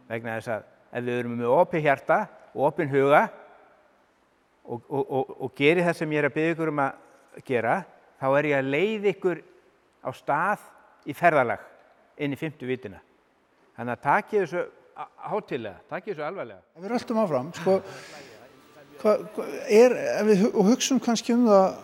[0.09, 2.19] Vegna þess að ef við erum með opið hjarta
[2.53, 3.23] og opin huga
[4.63, 7.79] og, og, og, og geri það sem ég er að byggja ykkur um að gera,
[8.21, 9.41] þá er ég að leið ykkur
[10.05, 10.69] á stað
[11.09, 11.65] í ferðalag
[12.21, 13.01] inn í fymtu vitina.
[13.73, 14.63] Þannig að takið þessu
[15.25, 16.61] hátilega, takið þessu alvarlega.
[16.77, 17.79] Við röltum áfram, sko,
[19.03, 19.17] hva,
[19.67, 19.95] er,
[20.29, 21.75] við og hugsum kannski um það,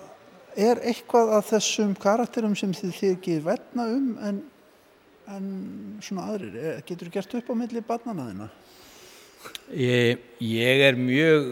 [0.60, 4.40] er eitthvað af þessum karakterum sem þið ekki verna um en,
[5.36, 5.52] en
[6.04, 8.50] svona aðrir, Er- getur þú gert upp á milli barnana þina?
[9.72, 11.46] Ég, ég er mjög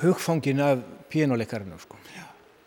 [0.00, 1.98] hugfangin af pínuleikarinu, sko.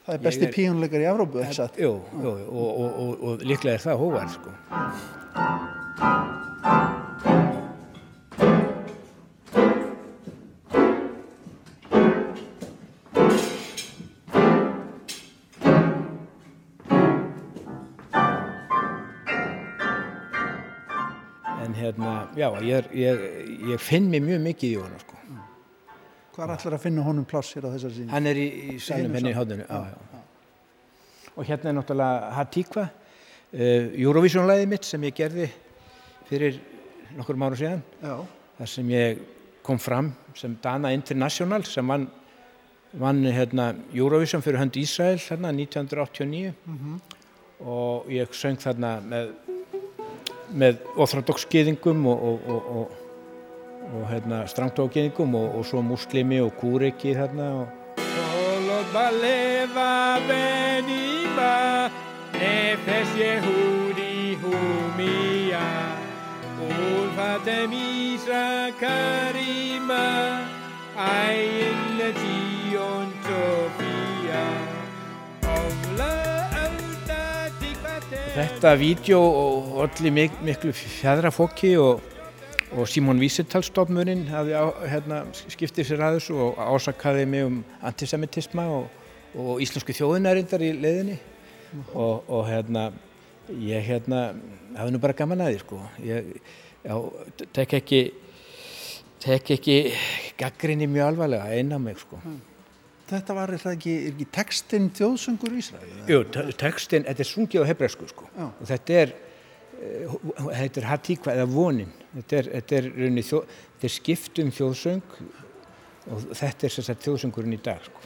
[0.10, 1.76] Það er besti píjónuleikar í Evrópu, satt?
[1.78, 1.92] Jú,
[2.24, 4.50] jú, og, og, og, og líklega er það hóvar, sko.
[22.58, 23.24] Já, ég, er, ég,
[23.74, 25.20] ég finn mig mjög mikið í honum, sko.
[26.36, 28.10] Hvað ætlar að finna honum pláss hér á þessar sín?
[28.14, 29.60] Hann er í, í Einum henni í.
[29.66, 30.22] Já, já.
[31.36, 35.50] Og hérna er náttúrulega Hatikva, uh, Eurovision-læðið mitt sem ég gerði
[36.30, 36.62] fyrir
[37.18, 37.84] nokkur ára síðan.
[38.04, 38.16] Já,
[38.60, 39.20] Þar sem ég
[39.64, 42.08] kom fram sem Dana International sem vann,
[43.00, 46.54] vann hérna, Eurovision fyrir hönd Ísrael hérna 1989
[47.60, 49.32] og ég söng þarna með,
[50.52, 52.92] með orthodox-gyðingum og, og, og,
[53.90, 57.68] og, hérna, strangtógeðingum og, svo muslimi og kúriki þarna og
[78.40, 79.18] Þetta vídeo
[79.84, 82.06] allir mik miklu fjadrafokki og
[82.70, 84.46] og Simon Wiesenthal-stofnurinn á,
[84.86, 87.56] hérna, skiptið sér að þessu og ásakaði mig um
[87.90, 88.86] antisemitisma og,
[89.34, 91.18] og íslensku þjóðinærindar í leiðinni.
[91.92, 92.92] Og, og hérna
[93.50, 94.22] ég hérna
[94.78, 95.82] hafði nú bara gaman að því sko.
[96.06, 96.30] Ég
[96.86, 96.96] já,
[97.58, 98.04] tek ekki
[99.20, 99.80] tek ekki
[100.40, 102.22] gaggrinni mjög alvarlega eina mig sko
[103.10, 105.90] þetta var er það ekki, er ekki textinn þjóðsöngur Ísrael?
[106.10, 108.46] Jú, te- textin, þetta er sungið á hebræsku sko Já.
[108.50, 109.16] og þetta er
[109.80, 112.90] þetta heitir Hatíkva eða vonin þetta er, þetta er,
[113.30, 115.14] þjó, þetta er skiptum þjóðsöng
[116.10, 118.06] og þetta er sérstaklega þjóðsöngurinn í dag sko.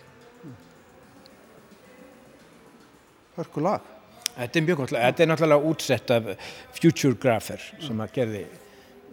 [3.37, 3.89] Hörku lag
[4.33, 6.29] Þetta er mjög gott lag, þetta er náttúrulega útsett af
[6.73, 8.41] Future Grapher sem að gerði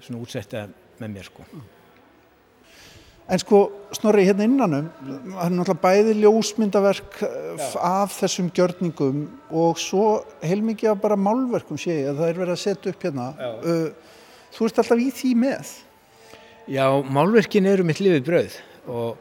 [0.01, 0.63] svona útsetta
[1.01, 1.45] með mér sko
[3.31, 3.61] En sko,
[3.95, 7.67] snorri hérna innanum, það er náttúrulega bæði ljósmyndaverk Já.
[7.79, 9.21] af þessum gjörningum
[9.55, 10.07] og svo
[10.43, 13.27] heilmikið af bara málverkum sé ég að það er verið að setja upp hérna.
[13.63, 14.17] Uh,
[14.57, 15.71] þú ert alltaf í því með.
[16.71, 18.57] Já, málverkin eru mitt lifið brauð
[18.91, 19.21] og,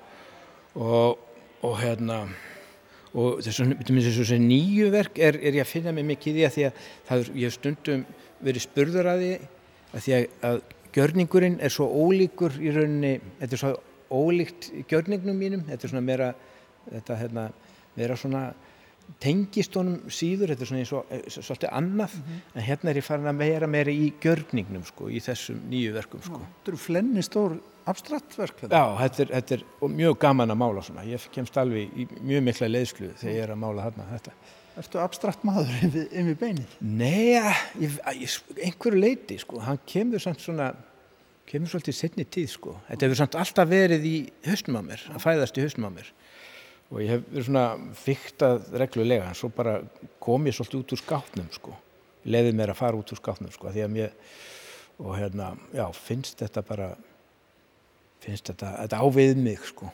[0.74, 1.22] og,
[1.66, 2.18] og hérna,
[3.14, 6.82] og þessu nýju verk er, er ég að finna mig mikið í að því að
[7.12, 8.04] það er, ég hef stundum
[8.46, 9.32] verið spurður að því
[9.90, 10.60] að því að, að
[10.98, 13.74] gjörningurinn er svo ólíkur í rauninni, þetta er svo
[14.12, 15.66] ólíkt gjörningnum mínum.
[15.68, 16.34] Þetta er svona meira
[16.90, 17.46] þetta hérna,
[17.98, 18.44] meira svona
[19.22, 22.42] tengist honum síður, þetta er svona eins og eh, svolítið annað, mm -hmm.
[22.54, 26.22] en hérna er ég farin að meira meira í gjörningnum sko, í þessum nýju verkum
[26.22, 26.42] sko.
[26.60, 27.58] Þetta eru flenni stór
[27.90, 32.08] abstraktverk Já, þetta er, þetta er mjög gaman að mála svona, ég kemst alveg í
[32.22, 34.32] mjög mikla leiðslu þegar ég er að mála þarna þetta.
[34.78, 36.78] Erstu abstrakt maður yfir beinið?
[36.80, 37.34] Nei,
[37.82, 40.74] ég, ég, einhverju leiti sko, hann kemur samt svona
[41.50, 42.76] kemur svolítið setni tíð sko.
[42.90, 46.14] Þetta hefur samt alltaf verið í höstum á mér, að fæðast í höstum á mér
[46.90, 47.66] og ég hef verið svona
[47.98, 49.76] fyrktað reglulega en svo bara
[50.22, 51.76] kom ég svolítið út úr skápnum sko.
[52.30, 54.16] Leðið mér að fara út úr skápnum sko því að mér,
[55.00, 56.90] og hérna, já, finnst þetta bara,
[58.26, 59.92] finnst þetta, þetta ávið mig sko.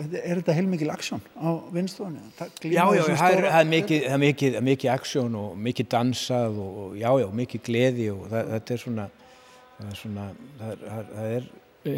[0.00, 2.22] Er þetta heilmikið aksjón á vinstofunni?
[2.70, 7.26] Já, já, það er, er mikið, mikið, mikið aksjón og mikið dansað og já, já,
[7.42, 9.10] mikið gleði og það, þetta er svona
[9.80, 10.28] það er svona
[10.60, 11.50] það er, það er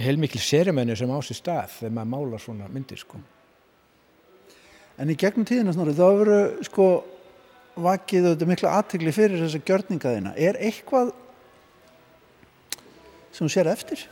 [0.07, 3.19] heilmikil sérimenni sem á sér stað þegar maður mála svona myndir sko.
[5.01, 6.89] En í gegnum tíðina snorri þá eru sko
[7.83, 10.35] vakið auðvitað miklu aðtegli fyrir þessa gjörningaðina.
[10.37, 11.15] Er eitthvað
[13.33, 14.05] sem þú sér eftir?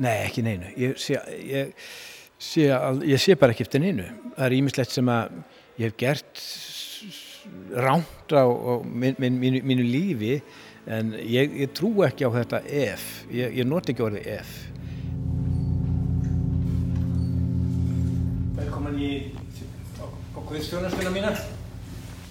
[0.00, 0.70] Nei, ekki neinu.
[0.78, 1.74] Ég sé, ég,
[2.40, 4.08] sé, ég sé bara ekki eftir neinu.
[4.36, 5.40] Það er ímislegt sem að
[5.78, 6.44] ég hef gert
[7.76, 10.38] ránt á, á mín, mín, mínu, mínu lífi
[10.88, 13.04] en ég, ég trú ekki á þetta ef.
[13.34, 14.54] Ég, ég noti ekki orðið ef.
[18.56, 19.12] Velkomin í
[20.32, 21.32] okkurðstjónastuna mína.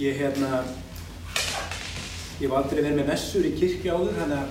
[0.01, 0.63] Ég hérna
[2.41, 4.49] ég var aldrei verið með messur í kirkja áður þannig að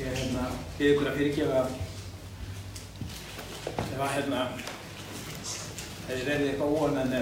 [0.00, 0.44] ég hérna
[0.78, 1.60] við ykkur að fyrirgefa
[3.82, 4.40] ef að hérna
[6.06, 7.12] þessi verðið eitthvað óan en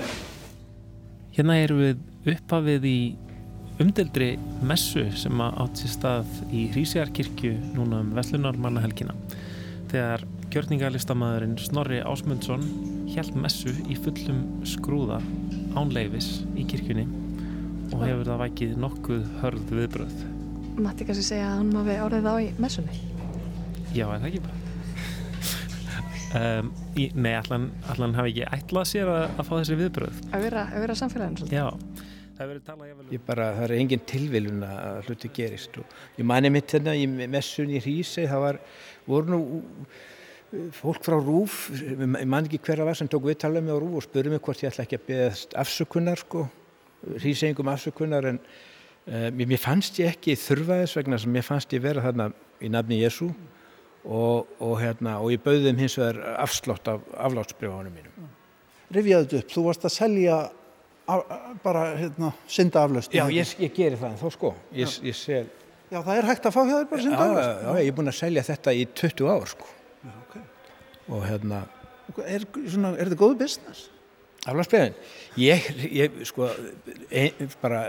[1.31, 1.97] Hérna erum við
[2.35, 3.01] uppafið í
[3.81, 4.35] umdeldri
[4.67, 9.15] messu sem átt sér stað í Hrísjarkirkju núna um Veslunar mannahelgina.
[9.91, 12.65] Þegar gjörningarlistamæðurinn Snorri Ásmundsson
[13.15, 15.21] held messu í fullum skrúða
[15.79, 17.07] ánleifis í kirkjunni
[17.91, 20.25] og hefur það vækið nokkuð hörð viðbröð
[20.81, 23.01] Matti kannski segja að hann má við árið þá í messunni?
[23.95, 24.59] Já, en það ekki bara?
[26.31, 30.47] Um, í, Nei, allan, allan hafi ekki ætlað sér að, að fá þessi viðbröð Að
[30.47, 31.67] vera, vera samfélagin Já
[32.41, 36.95] jáfnvel ég bara, það er engin tilviljun að hluti gerist og ég mani mitt hérna
[36.97, 38.61] í messun í Hrísei, það var
[39.07, 39.43] voru nú
[40.75, 44.07] fólk frá Rúf ég man ekki hverja var sem tók viðtalað með á Rúf og
[44.07, 46.47] spurði mig hvort ég ætla ekki að beðast afsökunar sko,
[47.21, 51.85] Hríseingum afsökunar en uh, mér fannst ég ekki þurfa þess vegna sem mér fannst ég
[51.85, 52.31] vera þarna
[52.61, 53.31] í nafni Jésu
[54.05, 58.31] og, og hérna og ég bauði þeim hins vegar afslátt af aflátsbrjóðanum mínum.
[58.91, 60.39] Rivjaðu upp, þú varst að selja
[61.65, 64.53] bara hérna, synda aflöst Já, ég, ég gerir það en þó sko.
[64.77, 65.45] Ég, ég sel...
[65.91, 68.13] Já, það er hægt að fá hjá þér bara synda aflöst Já, ég er búin
[68.13, 69.71] að selja þetta í 20 ár sko.
[70.01, 70.45] Já, okay.
[71.09, 71.65] og hérna
[72.27, 73.85] Er, svona, er þetta góðu business?
[74.49, 74.97] Aflöstbegðin
[75.39, 76.49] ég, ég, sko
[77.13, 77.83] ein, bara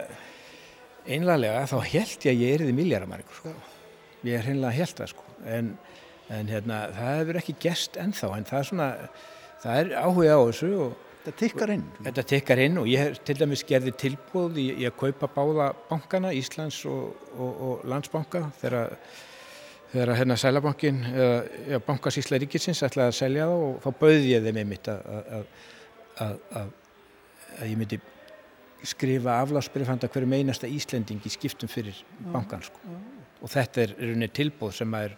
[1.07, 3.53] einlega þá held ég að ég erði miljaramærikur sko.
[4.27, 5.27] ég er hreinlega held það sko.
[5.47, 5.71] En,
[6.31, 8.89] en hérna, það hefur ekki gest ennþá en það er svona
[9.63, 11.83] það er áhuga á þessu og Þetta tikkar inn?
[12.01, 16.31] Þetta tikkar inn og ég til dæmis gerði tilbúð í, í að kaupa báða bankana,
[16.33, 18.95] Íslands og, og, og Landsbanka þegar,
[19.91, 24.61] þegar hérna Sælabankin, eða Bankasísla Ríkisins ætlaði að selja það og þá bauði ég þeim
[24.63, 25.45] einmitt að, að,
[26.25, 26.73] að,
[27.59, 28.01] að ég myndi
[28.89, 32.01] skrifa aflásbreyfanda hverju meinasta Íslending í skiptum fyrir
[32.33, 32.81] bankan sko.
[33.41, 35.13] og þetta er, er tilbúð sem er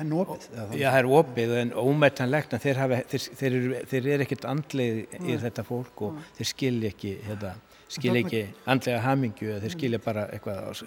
[0.00, 0.46] En opið?
[0.72, 4.46] Já, það er opið en ómættanlegt en þeir, hafa, þeir, þeir, eru, þeir eru ekkert
[4.48, 6.22] andlega í þetta fólk og Nei.
[6.38, 7.50] þeir skilja ekki, hérna,
[7.92, 8.40] skilja ekki
[8.72, 10.80] andlega hamingju þeir skilja bara eitthvað,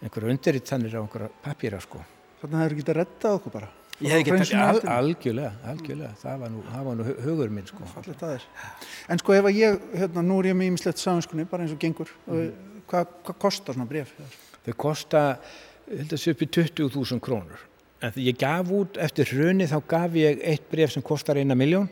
[0.00, 2.00] einhverja undirriðtannir á einhverja papýra sko.
[2.40, 3.70] Þannig að það eru getið að retta okkur bara?
[4.00, 7.88] Ég hef getið, al, algjörlega, algjörlega, það var nú, það var nú hugur minn sko.
[9.12, 11.82] En sko ef að ég, hérna, nú er ég með ímislegt saminskunni, bara eins og
[11.82, 12.68] gengur, mm.
[12.90, 14.08] Hvað, hvað kostar svona bref?
[14.64, 15.20] Þau kosta,
[15.86, 17.60] held að þessu upp í 20.000 krónur.
[18.00, 21.88] Ég gaf út eftir hruni þá gaf ég eitt bref sem kostar eina miljón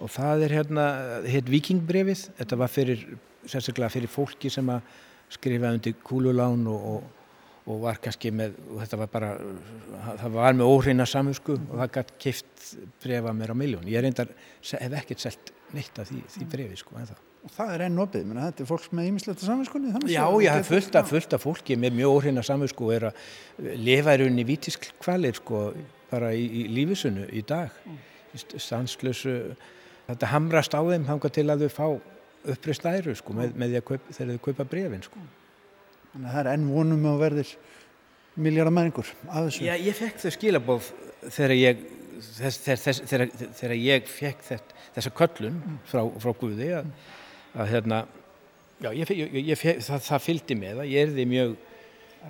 [0.00, 0.86] og það er hérna,
[1.28, 2.22] hétt vikingbrefið.
[2.38, 3.02] Þetta var fyrir,
[3.44, 4.88] sérstaklega fyrir fólki sem að
[5.36, 7.28] skrifa undir kúlulán og, og,
[7.68, 9.30] og var kannski með, og þetta var bara,
[10.22, 12.68] það var með óhreina samhusku og það gætt kift
[13.04, 13.88] brefa mér á miljón.
[13.92, 14.32] Ég reyndar,
[14.72, 17.24] hef ekkert selt neitt af því, því brefi sko en það.
[17.46, 19.92] Og það er enn opið, menn þetta er fólk með ímislegt að samvinskunni.
[20.10, 23.20] Já, já, fullt af, fullt af fólki með mjög óhreina samvinsku er að
[23.86, 25.60] lifa í rauninni vítiskvalir sko
[26.10, 27.70] bara í, í lífisunu í dag.
[27.86, 28.00] Mm.
[28.36, 29.36] Stanslösu,
[30.08, 31.86] þetta hamrast á þeim hanga til að þau fá
[32.52, 35.22] uppreist æru sko með, með því að kaup, þegar þau kaupa brefin sko.
[36.12, 37.52] Þannig að það er enn vonum að verðir
[38.36, 39.66] miljardar mæringur af þessu.
[39.68, 40.90] Já, ég fekk þau skilabóð
[41.22, 41.86] þegar ég,
[42.40, 43.30] þess, þess, þegar,
[43.60, 46.90] þegar ég fekk þetta, þessa köllun frá, frá Guði að
[47.56, 48.02] að hérna,
[48.82, 51.56] já, ég, ég, ég, það, það fylgdi með að ég erði mjög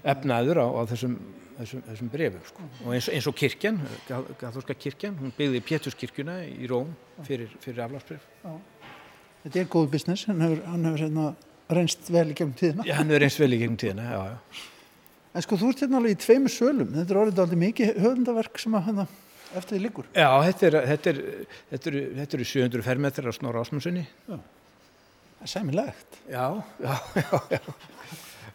[0.05, 1.17] efnaður á, á þessum,
[1.57, 2.69] þessum, þessum brefum sko.
[2.85, 3.81] og eins, eins og kirkjan,
[4.41, 6.95] Gathorska kirkjan, hún byggði Péturskirkjuna í Róm
[7.27, 8.25] fyrir, fyrir aflagsbref.
[9.45, 11.29] Þetta er góð business, hann hefur, hann hefur hérna,
[11.77, 12.87] reynst vel í gegnum tíðina.
[12.87, 14.65] Já, hann hefur reynst vel í gegnum tíðina, já, já.
[15.37, 18.61] En sko, þú ert hérna alveg í tveimur sölum, þetta er orðið aldrei mikið höfundaverk
[18.63, 19.05] sem að hérna
[19.57, 20.07] eftir því líkur.
[20.17, 21.09] Já, þetta eru er,
[21.77, 24.05] er, er, 700 fermetrar á Snorra Ásmundssoni.
[25.47, 26.21] Sæmilegt.
[26.31, 27.61] Já, já, já, já,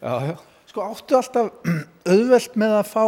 [0.01, 0.37] já, já.
[0.71, 1.51] Sko áttu alltaf
[2.07, 3.03] auðvelt með að fá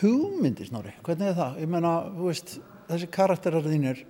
[0.00, 1.58] hugmyndir snári, hvernig er það?
[1.62, 2.54] Ég menna, þú veist,
[2.90, 4.02] þessi karakterar þínir,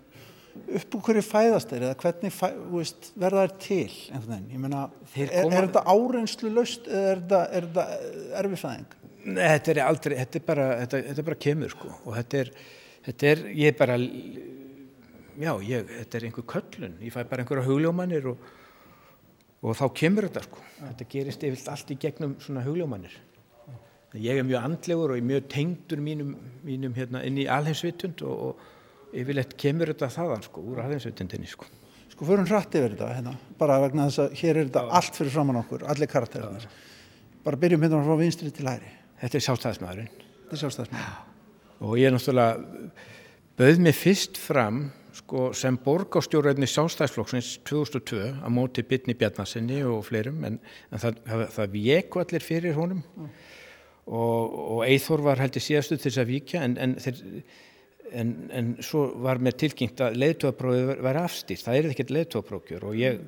[0.79, 4.49] upp úr hverju fæðast þeir eða hvernig fæ, veist, verða þeir til einhvern veginn?
[4.55, 4.83] Ég menna,
[5.13, 8.99] er, er þetta árenslu löst eða er þetta, er þetta erfifæðing?
[9.27, 12.43] Nei, þetta er aldrei, þetta er bara, þetta, þetta er bara kemur sko og þetta
[12.43, 12.53] er,
[13.11, 13.99] þetta er, ég er bara
[15.41, 18.51] já, ég, þetta er einhver köllun, ég fæ bara einhverja hugljómanir og,
[19.63, 20.65] og þá kemur þetta sko.
[20.81, 23.17] Þetta gerist yfirlt allt í gegnum svona hugljómanir.
[24.17, 28.23] Ég er mjög andlegur og ég er mjög tengdur mínum, mínum hérna, inn í alheimsvitund
[28.25, 31.69] og, og yfirleitt kemur þetta þaðan sko, úr alheimsvitundinni sko.
[32.13, 35.35] Sko förum hratt yfir þetta hérna, bara vegna þess að hér er þetta allt fyrir
[35.35, 36.69] framann okkur, allir karakterarnir.
[37.45, 38.89] Bara byrjum hérna frá vinstri til hæri.
[39.21, 40.09] Þetta er sjálfstæðismæðurinn.
[40.17, 41.35] Þetta er sjálfstæðismæðurinn.
[41.85, 42.95] Og ég er náttúrulega,
[43.61, 44.87] bauð mig fyrst fram
[45.17, 50.59] sko, sem borgástjórnarni sjálfstæðsflokksins 2002 á móti Bitni Bjarnasinni og fleirum en,
[50.91, 53.31] en það, það, það vjeku allir fyrir honum mm.
[54.07, 57.23] og, og Eithor var heldur síðastu til þess að vikja en, en, þeir,
[58.13, 63.21] en svo var mér tilkynnt að leiðtóaprófið var afstýrt, það er ekkert leiðtóaprókjur og ég,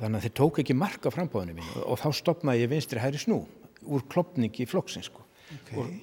[0.00, 3.22] þannig að þeir tók ekki marka frambóðinu mín og, og þá stopnaði ég vinstri hæri
[3.22, 3.44] snú
[3.84, 5.26] úr klopningi flokksins sko.
[5.60, 5.98] okay.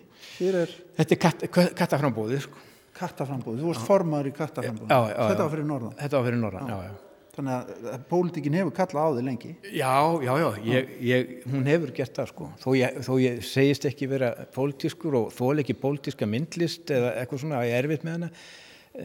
[0.45, 0.75] er...
[0.99, 1.47] Þetta er katt,
[1.79, 2.67] kattaframbóðið sko
[3.01, 5.95] kattaframbóð, þú varst formaður í kattaframbóð þetta var fyrir norðan.
[5.99, 6.99] Þetta var fyrir norðan, já, já
[7.35, 9.51] þannig að pólitíkin hefur kallað á þig lengi.
[9.71, 9.93] Já,
[10.25, 14.09] já, já, ég, ég, hún hefur gert það sko, þó ég, þó ég segist ekki
[14.11, 18.05] vera pólitískur og þó er ekki pólitíska myndlist eða eitthvað svona að ég er erfitt
[18.07, 18.31] með hana.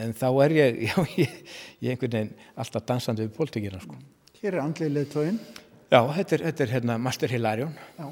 [0.03, 3.99] En þá er ég, já, ég ég einhvern veginn alltaf dansandi við pólitíkina sko.
[4.41, 7.77] Hér er andlið leðtóin já, þetta er, þetta er hérna Master Hilarion.
[7.97, 8.11] Já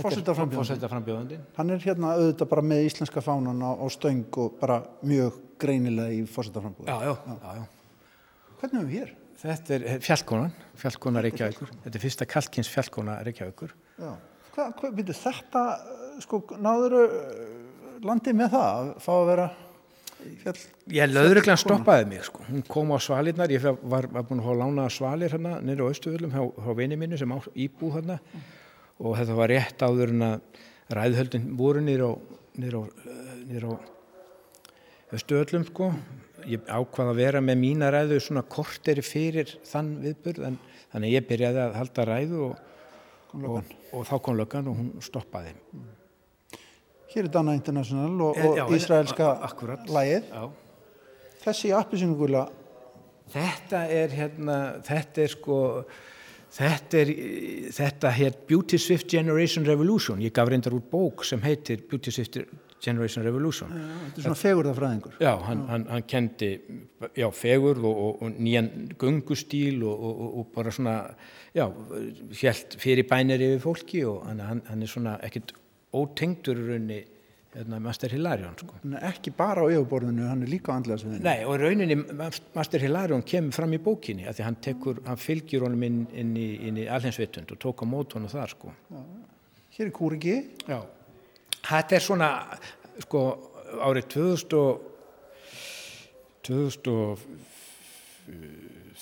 [0.00, 5.36] fórsetaframbjóðandi hann er hérna auðvitað bara með íslenska fánan á, á stöng og bara mjög
[5.60, 6.22] greinilega í
[7.58, 7.64] já.
[8.60, 9.10] hvernig erum við hér?
[9.42, 11.72] þetta er fjallkonan, fjallkona Reykjavíkur.
[11.84, 13.74] þetta er fyrsta kalkins fjallkona Reykjavíkur.
[13.98, 14.14] Já,
[14.54, 15.64] hvað, hvað, byrju þetta
[16.22, 16.96] sko, náður
[18.06, 19.50] landið með það að fá að vera
[20.40, 20.56] fjall
[20.94, 24.58] ég löðuriglega stoppaði mig sko, hún kom á svalirnar ég var, var búin að fá
[24.62, 28.50] lána svalir hérna nýra á Östuföllum hjá, hjá vinið minni sem á, íbúð hérna mm
[29.02, 30.60] og þetta var rétt áður en að
[30.96, 33.74] ræðhöldin voru nýra á, á,
[35.10, 35.92] á stöðlum sko.
[36.48, 40.60] Ég ákvaði að vera með mína ræðu svona korteri fyrir þann viðburð en
[40.92, 42.62] þannig ég byrjaði að halda ræðu og,
[43.38, 45.54] og, og þá kom löggan og hún stoppaði.
[47.12, 49.30] Hér er Dana International og, og já, Ísraelska
[49.92, 50.32] lægið.
[51.42, 52.46] Þessi appisingugula?
[53.32, 55.58] Þetta er hérna, þetta er sko
[56.52, 57.10] Þetta er,
[57.72, 62.36] þetta hér Beauty Swift Generation Revolution, ég gaf reyndar út bók sem heitir Beauty Swift
[62.82, 63.70] Generation Revolution.
[63.72, 65.14] Já, þetta er svona fegurðafræðingur.
[65.22, 66.50] Já, hann, hann, hann kendi
[67.16, 68.68] já, fegurð og, og, og nýjan
[69.00, 70.04] gungustýl og,
[70.42, 70.96] og bara svona,
[71.56, 71.64] já,
[72.42, 75.54] helt fyrir bænir yfir fólki og hann, hann er svona ekkert
[75.96, 77.00] ótengtur raunni
[77.54, 78.78] hérna, Master Hilarion sko.
[79.08, 81.96] ekki bara á yfirborðinu, hann er líka á andlagsviðinu Nei, og rauninni
[82.54, 86.32] Master Hilarion kemur fram í bókinni, af því hann, tekur, hann fylgir honum inn, inn
[86.38, 86.48] í,
[86.84, 88.72] í alhengsvitund og tók á mót honum þar sko.
[88.92, 89.02] Já,
[89.72, 90.36] Hér er kúriki
[90.68, 90.80] Já,
[91.64, 92.30] þetta er svona
[93.06, 93.22] sko,
[93.80, 94.88] árið 2000 og
[96.44, 97.28] 2000 og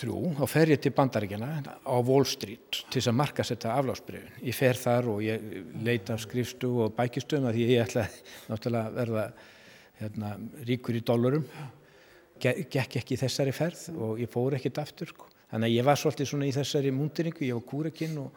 [0.01, 1.49] 1993 þá fer ég til bandaríkjana
[1.85, 5.43] á Wall Street til þess að marka setja aflátsbreyfin ég fer þar og ég
[5.85, 8.07] leita skrifstu og bækistu því ég ætla
[8.49, 9.27] náttúrulega verða
[10.01, 10.37] hérna,
[10.69, 11.45] ríkur í dólarum
[12.41, 15.29] gekk ekki þessari ferð og ég fór ekkit aftur sko.
[15.51, 18.31] þannig að ég var svolítið svona í þessari múndiringu ég var kúrekinn og,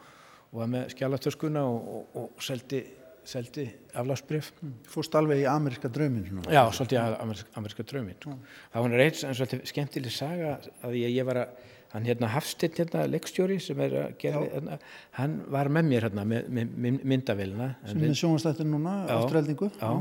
[0.51, 2.83] og var með skjálatöskuna og, og, og seldi
[3.29, 3.67] seldi
[3.97, 4.51] aflásbrif.
[4.89, 6.25] Fórst alveg í ameríska draumin?
[6.29, 6.49] Svona.
[6.51, 8.17] Já, svolítið ameríska, ameríska draumin.
[8.25, 8.41] Mm.
[8.73, 12.79] Það var eins og svolítið skemmtileg saga að ég, ég var að, hann hérna Hafstitt
[12.81, 14.77] hérna, leikstjóri sem er að gera, hérna,
[15.19, 17.69] hann var með mér hérna með, með, myndavélina.
[17.85, 19.69] Sem er sjónastættir núna, afturheldingu.
[19.77, 19.91] Já,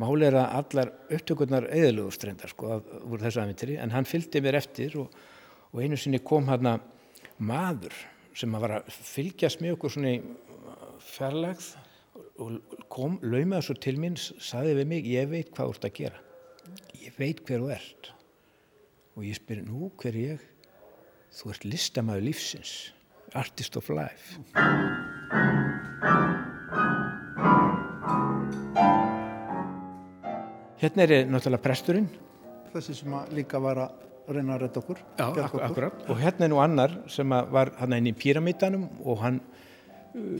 [0.00, 4.58] máli er að allar upptökurnar eðlugur strendar sko úr þessu aðmyndri en hann fylgdi mér
[4.62, 5.12] eftir og,
[5.70, 6.78] og einu sinni kom hérna
[7.38, 7.94] maður
[8.34, 10.22] sem að var að fylgjast með okkur svona í
[11.12, 11.68] fjarlagð
[12.90, 16.20] kom, laumaði svo til mín saði við mig, ég veit hvað þú ert að gera.
[17.04, 18.10] Ég veit hver þú ert.
[19.14, 20.50] Og ég spyr, nú hver er ég?
[21.34, 22.74] Þú ert listamæður lífsins
[23.34, 24.38] artist of life.
[30.78, 32.08] Hérna er náttúrulega presturinn.
[32.74, 35.26] Þessi sem líka var að reyna að redda okkur Já,
[35.62, 39.40] akkurat, og hérna er nú annar sem var hann inn í píramítanum og hann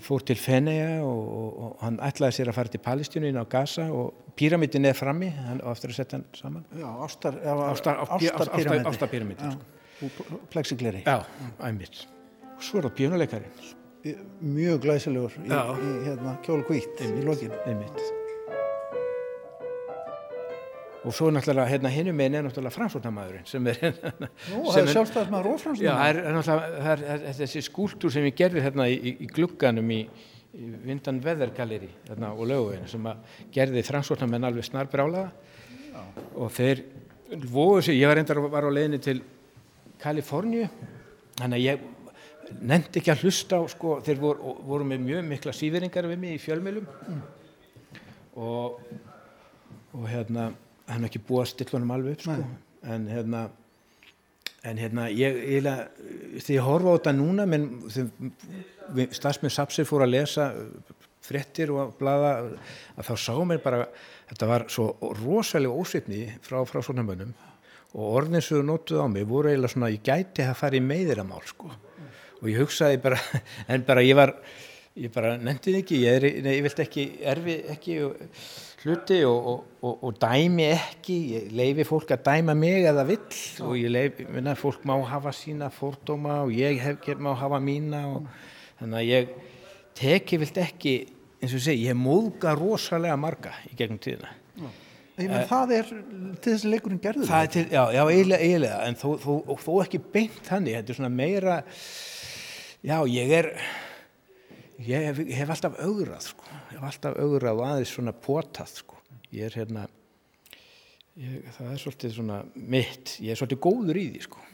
[0.05, 3.45] fór til Fenea og, og, og hann ætlaði sér að fara til Palestínu inn á
[3.51, 6.67] Gaza og píramítin er frammi hann aftur að setja hann saman.
[6.79, 10.41] Já, ástarpíramítin Ástarpíramítin sko.
[10.53, 11.05] Plexigleri.
[11.07, 11.23] Já,
[11.63, 12.05] æmið
[12.55, 13.73] og svo er það bjónuleikarin
[14.45, 17.55] Mjög glæsilegur í, í hérna, kjólu kvítt í lokin.
[17.65, 18.24] Æmið
[21.05, 23.81] og svo náttúrulega hérna hinnum einn er náttúrulega framsóknarmadurinn sem er
[24.51, 25.83] Nú, það er sjálfstæðismæður og
[26.93, 28.97] er þessi skúltúr sem ég gerði hérna í,
[29.27, 30.01] í glugganum í,
[30.57, 35.31] í Vindan Veðergaleri hérna og löguveginu sem að gerði framsóknarmenn alveg snarbrálaða
[36.41, 36.85] og þeir
[37.51, 39.21] voru sig, ég var reyndar var á leginni til
[40.01, 40.69] Kaliforníu
[41.37, 41.89] þannig að ég
[42.61, 46.37] nefndi ekki að hlusta á sko, þeir voru, voru með mjög mikla síferingar við mig
[46.37, 47.25] í fjölmjölum mm.
[48.41, 48.85] og
[49.95, 50.51] og hérna
[50.89, 52.39] hann er ekki búið að stilla honum alveg upp sko.
[52.95, 53.45] en hérna
[54.65, 55.69] en hérna ég, ég
[56.45, 57.69] því ég horfa á þetta núna menn
[59.13, 60.51] stafsminn Sapsir fór að lesa
[61.25, 62.35] frettir og blada
[62.97, 63.87] að þá sá mér bara
[64.31, 64.89] þetta var svo
[65.21, 67.33] rosalega ósveitni frá, frá svona mönnum.
[67.95, 70.85] Og orðin sem þú nótuð á mig voru eiginlega svona ég gæti að fara í
[70.85, 71.71] meðiramál sko.
[72.43, 73.21] Og ég hugsaði bara
[73.73, 74.35] en bara ég var
[74.95, 77.99] ég bara nefndið ekki ég, er, nei, ég vilt ekki erfi ekki
[78.85, 81.17] hluti og, og, og, og dæmi ekki.
[81.35, 85.33] Ég leifi fólk að dæma mig eða vill og ég leifi, minna, fólk má hafa
[85.35, 88.29] sína fórdóma og ég hef, má hafa mína og
[88.81, 89.35] þannig að ég
[89.99, 90.95] teki vilt ekki
[91.45, 94.33] eins og segi, ég móðga rosalega marga í gegnum tíðina.
[95.15, 95.91] Ég menn það er
[96.43, 97.29] til þess að leikurinn gerður.
[97.29, 97.49] það?
[97.55, 98.79] Til, já, já, eiginlega, eiginlega.
[98.89, 99.33] En þó, þó,
[99.63, 101.59] þó ekki beint þannig, þetta er svona meira
[102.85, 103.51] já, ég er
[104.79, 106.49] ég hef, ég hef alltaf augrað sko.
[106.73, 109.01] ég hef alltaf augrað og aðeins svona potað sko.
[109.35, 109.87] ég er hérna
[111.21, 114.47] ég, það er svolítið svona mitt, ég er svolítið góður í því sko.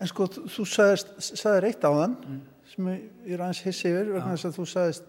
[0.00, 2.42] En sko þú sagðist, sagði reitt á þann mm.
[2.72, 5.08] sem ég er aðeins hissi yfir vegna þess að þú sagðist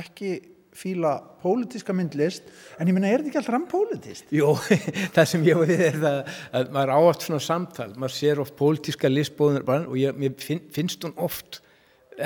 [0.00, 0.32] ekki
[0.76, 2.44] fíla pólitíska myndlist
[2.78, 4.28] en ég minna, er þetta ekki alltaf rampólitist?
[4.34, 4.52] Jó,
[5.16, 6.20] það sem ég við er það
[6.60, 11.16] að maður átt svona samtal maður sér oft pólitíska listbóðunar og ég, finn, finnst hún
[11.20, 11.60] oft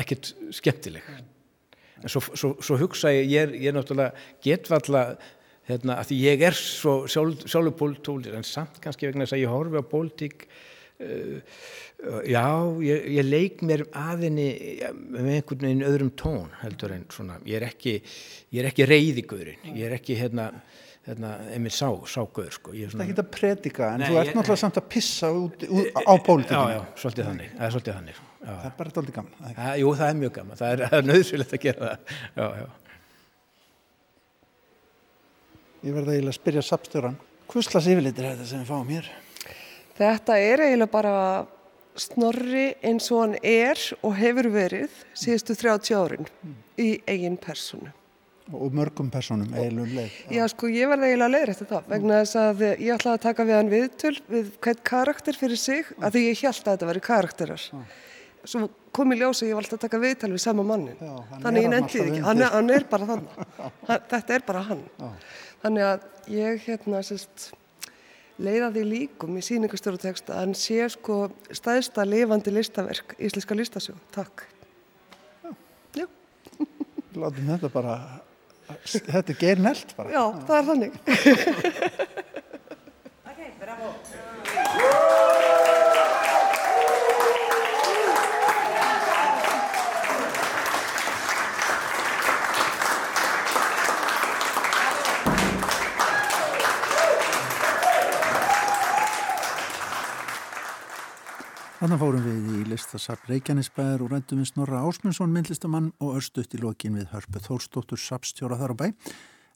[0.01, 1.09] ekkert skemmtileg
[2.05, 4.12] en svo, svo, svo hugsa ég ég er, ég er náttúrulega
[4.45, 5.07] getvalla
[5.68, 9.45] hérna, að því ég er svo sjálf, sjálfur pólitólir en samt kannski vegna þess að
[9.45, 11.59] ég horfi á pólitík uh,
[12.28, 12.47] já,
[12.84, 14.49] ég, ég leik mér aðinni
[14.92, 19.70] með einhvern veginn öðrum tón heldur en svona, ég er ekki ég er ekki reyðigurinn,
[19.72, 20.51] ég er ekki hérna
[21.05, 22.72] hérna, einmitt sá, ságöður sko.
[22.72, 25.99] Það er ekki að predika en Nei, þú ert náttúrulega samt að pissa út, út
[26.01, 26.61] á pólitíkinu.
[26.61, 28.22] Já, já, svolítið þannig, það er svolítið þannig.
[28.45, 28.53] Já.
[28.53, 29.36] Það er bara doldið gaman.
[29.57, 32.14] Það, jú, það er mjög gaman, það er, er nöðsvilegt að gera það.
[32.36, 32.66] Já, já.
[35.84, 37.18] Ég verði eiginlega að spyrja sapstjóran,
[37.53, 39.11] hvers slags yfirleitir er þetta sem við fáum hér?
[39.99, 41.16] Þetta er eiginlega bara
[42.01, 46.57] snorri eins og hann er og hefur verið síðustu 30 árin mm.
[46.82, 47.92] í eigin personu
[48.53, 51.92] og mörgum personum eiginlega um leið Já, Já sko ég verði eiginlega að leiðrætti það
[51.92, 55.84] vegna þess að ég ætlaði að taka við hann viðtöl við hvern karakter fyrir sig
[55.86, 56.03] mm.
[56.03, 57.86] að því ég held að þetta veri karakterar mm.
[58.45, 61.66] Svo kom í ljósa ég var alltaf að taka viðtöl við sama mannin Já, þannig
[61.66, 63.26] ég nefndi ekki, hann, hann er bara þann
[64.12, 64.82] þetta er bara hann.
[65.01, 65.11] Já.
[65.64, 67.49] þannig að ég hérna sérst
[68.42, 71.18] leiða því líkum í síningastöruteksta að hann sé sko
[71.55, 74.47] staðista lifandi listaverk íslenska listasjó Takk.
[75.95, 76.07] Já.
[77.14, 77.99] Látum þetta bara
[78.90, 80.09] Þetta er geir nelt bara.
[80.09, 80.95] Já, það er þannig.
[101.85, 106.61] Þannig fórum við í listasafn Reykjanesbæðar og rættum við Snorra Ásmundsson, myndlistamann og örstuðt í
[106.62, 108.87] lokin við Hörpu Þórstóttur Sapstjóra þar á bæ.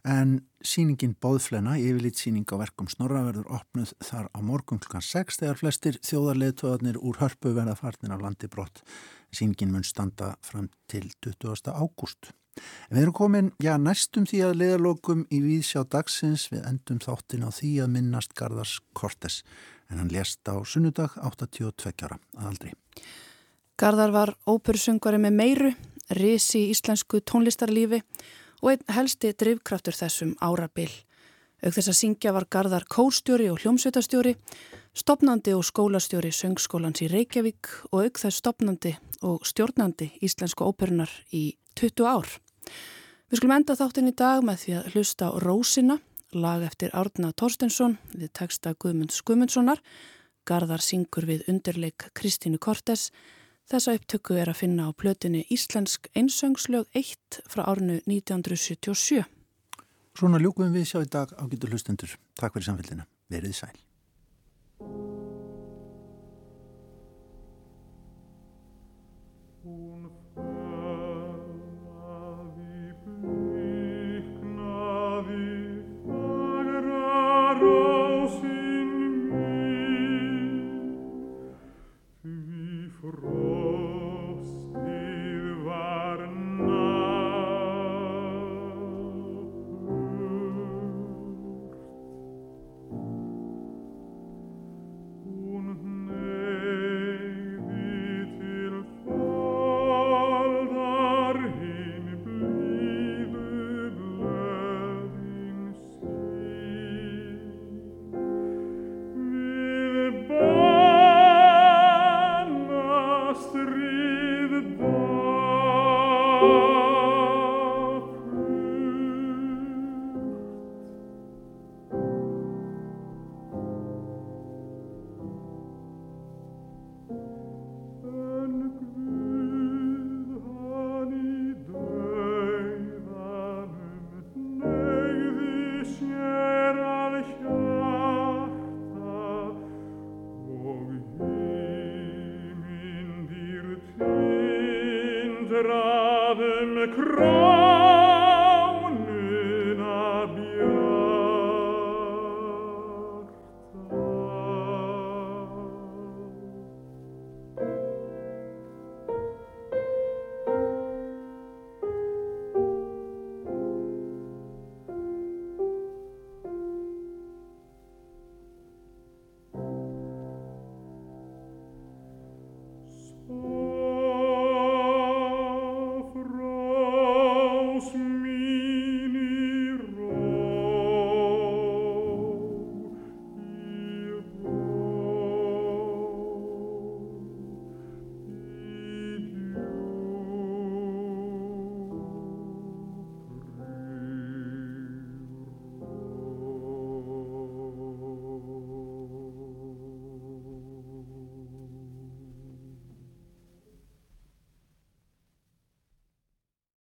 [0.05, 5.41] En síningin Bóðflena, yfirlít síning á verkum Snorra verður opnuð þar á morgun klukkan 6
[5.41, 8.85] þegar flestir þjóðarleðtöðarnir úr Hörpu verða farnir af landi brott.
[9.33, 11.73] Síningin mun standa fram til 20.
[11.73, 12.35] ágúst.
[12.91, 17.51] Við erum komin, já, næstum því að leðalokum í Víðsjá dagsins við endum þáttin á
[17.55, 19.45] því að minnast Garðars Kortes
[19.91, 22.73] en hann lést á sunnudag 82 ára að aldri.
[23.79, 25.73] Garðar var ópersungari með meiru,
[26.11, 28.01] risi í íslensku tónlistarlífi
[28.63, 30.91] og einn helsti drivkraftur þessum árabil.
[31.63, 34.35] Auk þess að syngja var Garðar kórstjóri og hljómsveitarstjóri,
[34.99, 38.95] stopnandi og skólastjóri söngskólans í Reykjavík og auk þess stopnandi
[39.27, 42.31] og stjórnandi íslensku óperunar í 20 ár.
[43.29, 45.99] Við skulum enda þáttinn í dag með því að hlusta á Rósina
[46.33, 49.83] lag eftir Árna Torstensson við texta Guðmunds Guðmundssonar,
[50.49, 53.11] Garðar syngur við undirleik Kristínu Kortes.
[53.69, 59.27] Þessa upptöku er að finna á plötinni Íslensk einsöngslög 1 frá árnu 1977.
[60.17, 62.17] Svona ljúkum við sjá í dag á getur hlustendur.
[62.41, 63.07] Takk fyrir samfélgina.
[63.29, 63.77] Verið sæl.